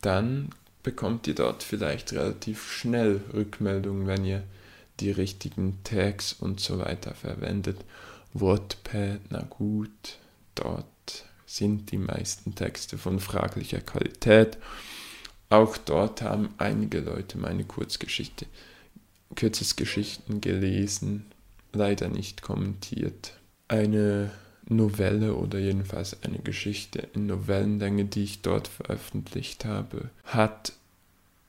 dann 0.00 0.50
bekommt 0.82 1.26
ihr 1.26 1.34
dort 1.34 1.62
vielleicht 1.62 2.12
relativ 2.12 2.72
schnell 2.72 3.20
Rückmeldungen, 3.32 4.06
wenn 4.06 4.24
ihr 4.24 4.44
die 5.00 5.10
richtigen 5.10 5.78
Tags 5.84 6.32
und 6.32 6.60
so 6.60 6.78
weiter 6.78 7.14
verwendet. 7.14 7.78
WordPad, 8.32 9.20
na 9.30 9.42
gut, 9.42 10.18
dort 10.54 10.86
sind 11.46 11.90
die 11.92 11.98
meisten 11.98 12.54
Texte 12.54 12.98
von 12.98 13.20
fraglicher 13.20 13.80
Qualität. 13.80 14.58
Auch 15.48 15.76
dort 15.76 16.22
haben 16.22 16.48
einige 16.58 17.00
Leute 17.00 17.38
meine 17.38 17.64
Kurzgeschichte, 17.64 18.46
Kurzesgeschichten 19.38 20.40
gelesen, 20.40 21.26
leider 21.72 22.08
nicht 22.08 22.42
kommentiert. 22.42 23.34
Eine 23.68 24.32
Novelle 24.68 25.34
oder 25.34 25.58
jedenfalls 25.58 26.22
eine 26.22 26.40
Geschichte 26.40 27.08
in 27.14 27.26
Novellenlänge, 27.26 28.06
die 28.06 28.24
ich 28.24 28.42
dort 28.42 28.66
veröffentlicht 28.66 29.64
habe, 29.64 30.10
hat 30.24 30.72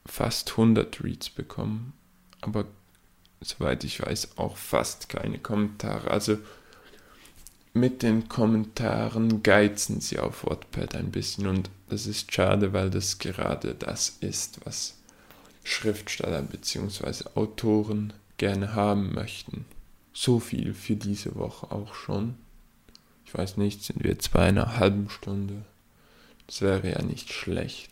fast 0.06 0.52
100 0.52 1.04
Reads 1.04 1.32
bekommen, 1.32 1.94
aber 2.42 2.66
soweit 3.42 3.84
ich 3.84 4.02
weiß 4.02 4.38
auch 4.38 4.58
fast 4.58 5.10
keine 5.10 5.40
Kommentare. 5.40 6.12
Also 6.12 6.38
mit 7.74 8.02
den 8.02 8.28
Kommentaren 8.28 9.44
geizen 9.44 10.02
sie 10.02 10.20
auf 10.20 10.44
WordPad 10.44 10.96
ein 10.96 11.12
bisschen 11.12 11.48
und 11.48 11.70
das 11.90 12.08
ist 12.08 12.34
schade, 12.34 12.74
weil 12.74 12.90
das 12.90 13.20
gerade 13.20 13.76
das 13.76 14.18
ist, 14.20 14.66
was 14.66 14.96
Schriftsteller 15.64 16.42
bzw. 16.42 17.30
Autoren 17.36 18.14
gerne 18.38 18.74
haben 18.74 19.14
möchten. 19.14 19.66
So 20.14 20.40
viel 20.40 20.74
für 20.74 20.96
diese 20.96 21.36
Woche 21.36 21.72
auch 21.72 21.94
schon 21.94 22.36
ich 23.28 23.34
weiß 23.34 23.58
nicht, 23.58 23.84
sind 23.84 24.02
wir 24.02 24.12
jetzt 24.12 24.32
bei 24.32 24.48
einer 24.48 24.78
halben 24.78 25.10
Stunde. 25.10 25.66
Das 26.48 26.62
wäre 26.62 26.90
ja 26.90 27.02
nicht 27.02 27.34
schlecht. 27.34 27.92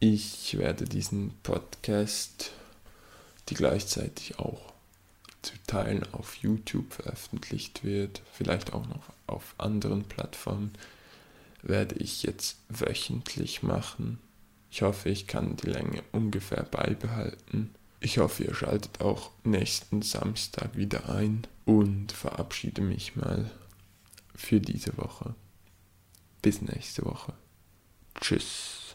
Ich 0.00 0.58
werde 0.58 0.84
diesen 0.84 1.32
Podcast, 1.42 2.50
die 3.48 3.54
gleichzeitig 3.54 4.38
auch 4.38 4.74
zu 5.46 5.54
Teilen 5.66 6.02
auf 6.12 6.36
YouTube 6.36 6.92
veröffentlicht 6.92 7.84
wird, 7.84 8.22
vielleicht 8.32 8.72
auch 8.72 8.86
noch 8.88 9.12
auf 9.26 9.54
anderen 9.58 10.04
Plattformen, 10.04 10.72
werde 11.62 11.94
ich 11.96 12.24
jetzt 12.24 12.58
wöchentlich 12.68 13.62
machen. 13.62 14.18
Ich 14.70 14.82
hoffe, 14.82 15.08
ich 15.08 15.26
kann 15.26 15.56
die 15.56 15.70
Länge 15.70 16.02
ungefähr 16.12 16.64
beibehalten. 16.64 17.74
Ich 18.00 18.18
hoffe, 18.18 18.44
ihr 18.44 18.54
schaltet 18.54 19.00
auch 19.00 19.30
nächsten 19.44 20.02
Samstag 20.02 20.76
wieder 20.76 21.08
ein 21.08 21.46
und 21.64 22.12
verabschiede 22.12 22.82
mich 22.82 23.16
mal 23.16 23.50
für 24.34 24.60
diese 24.60 24.96
Woche. 24.98 25.34
Bis 26.42 26.60
nächste 26.60 27.04
Woche. 27.04 27.32
Tschüss. 28.20 28.85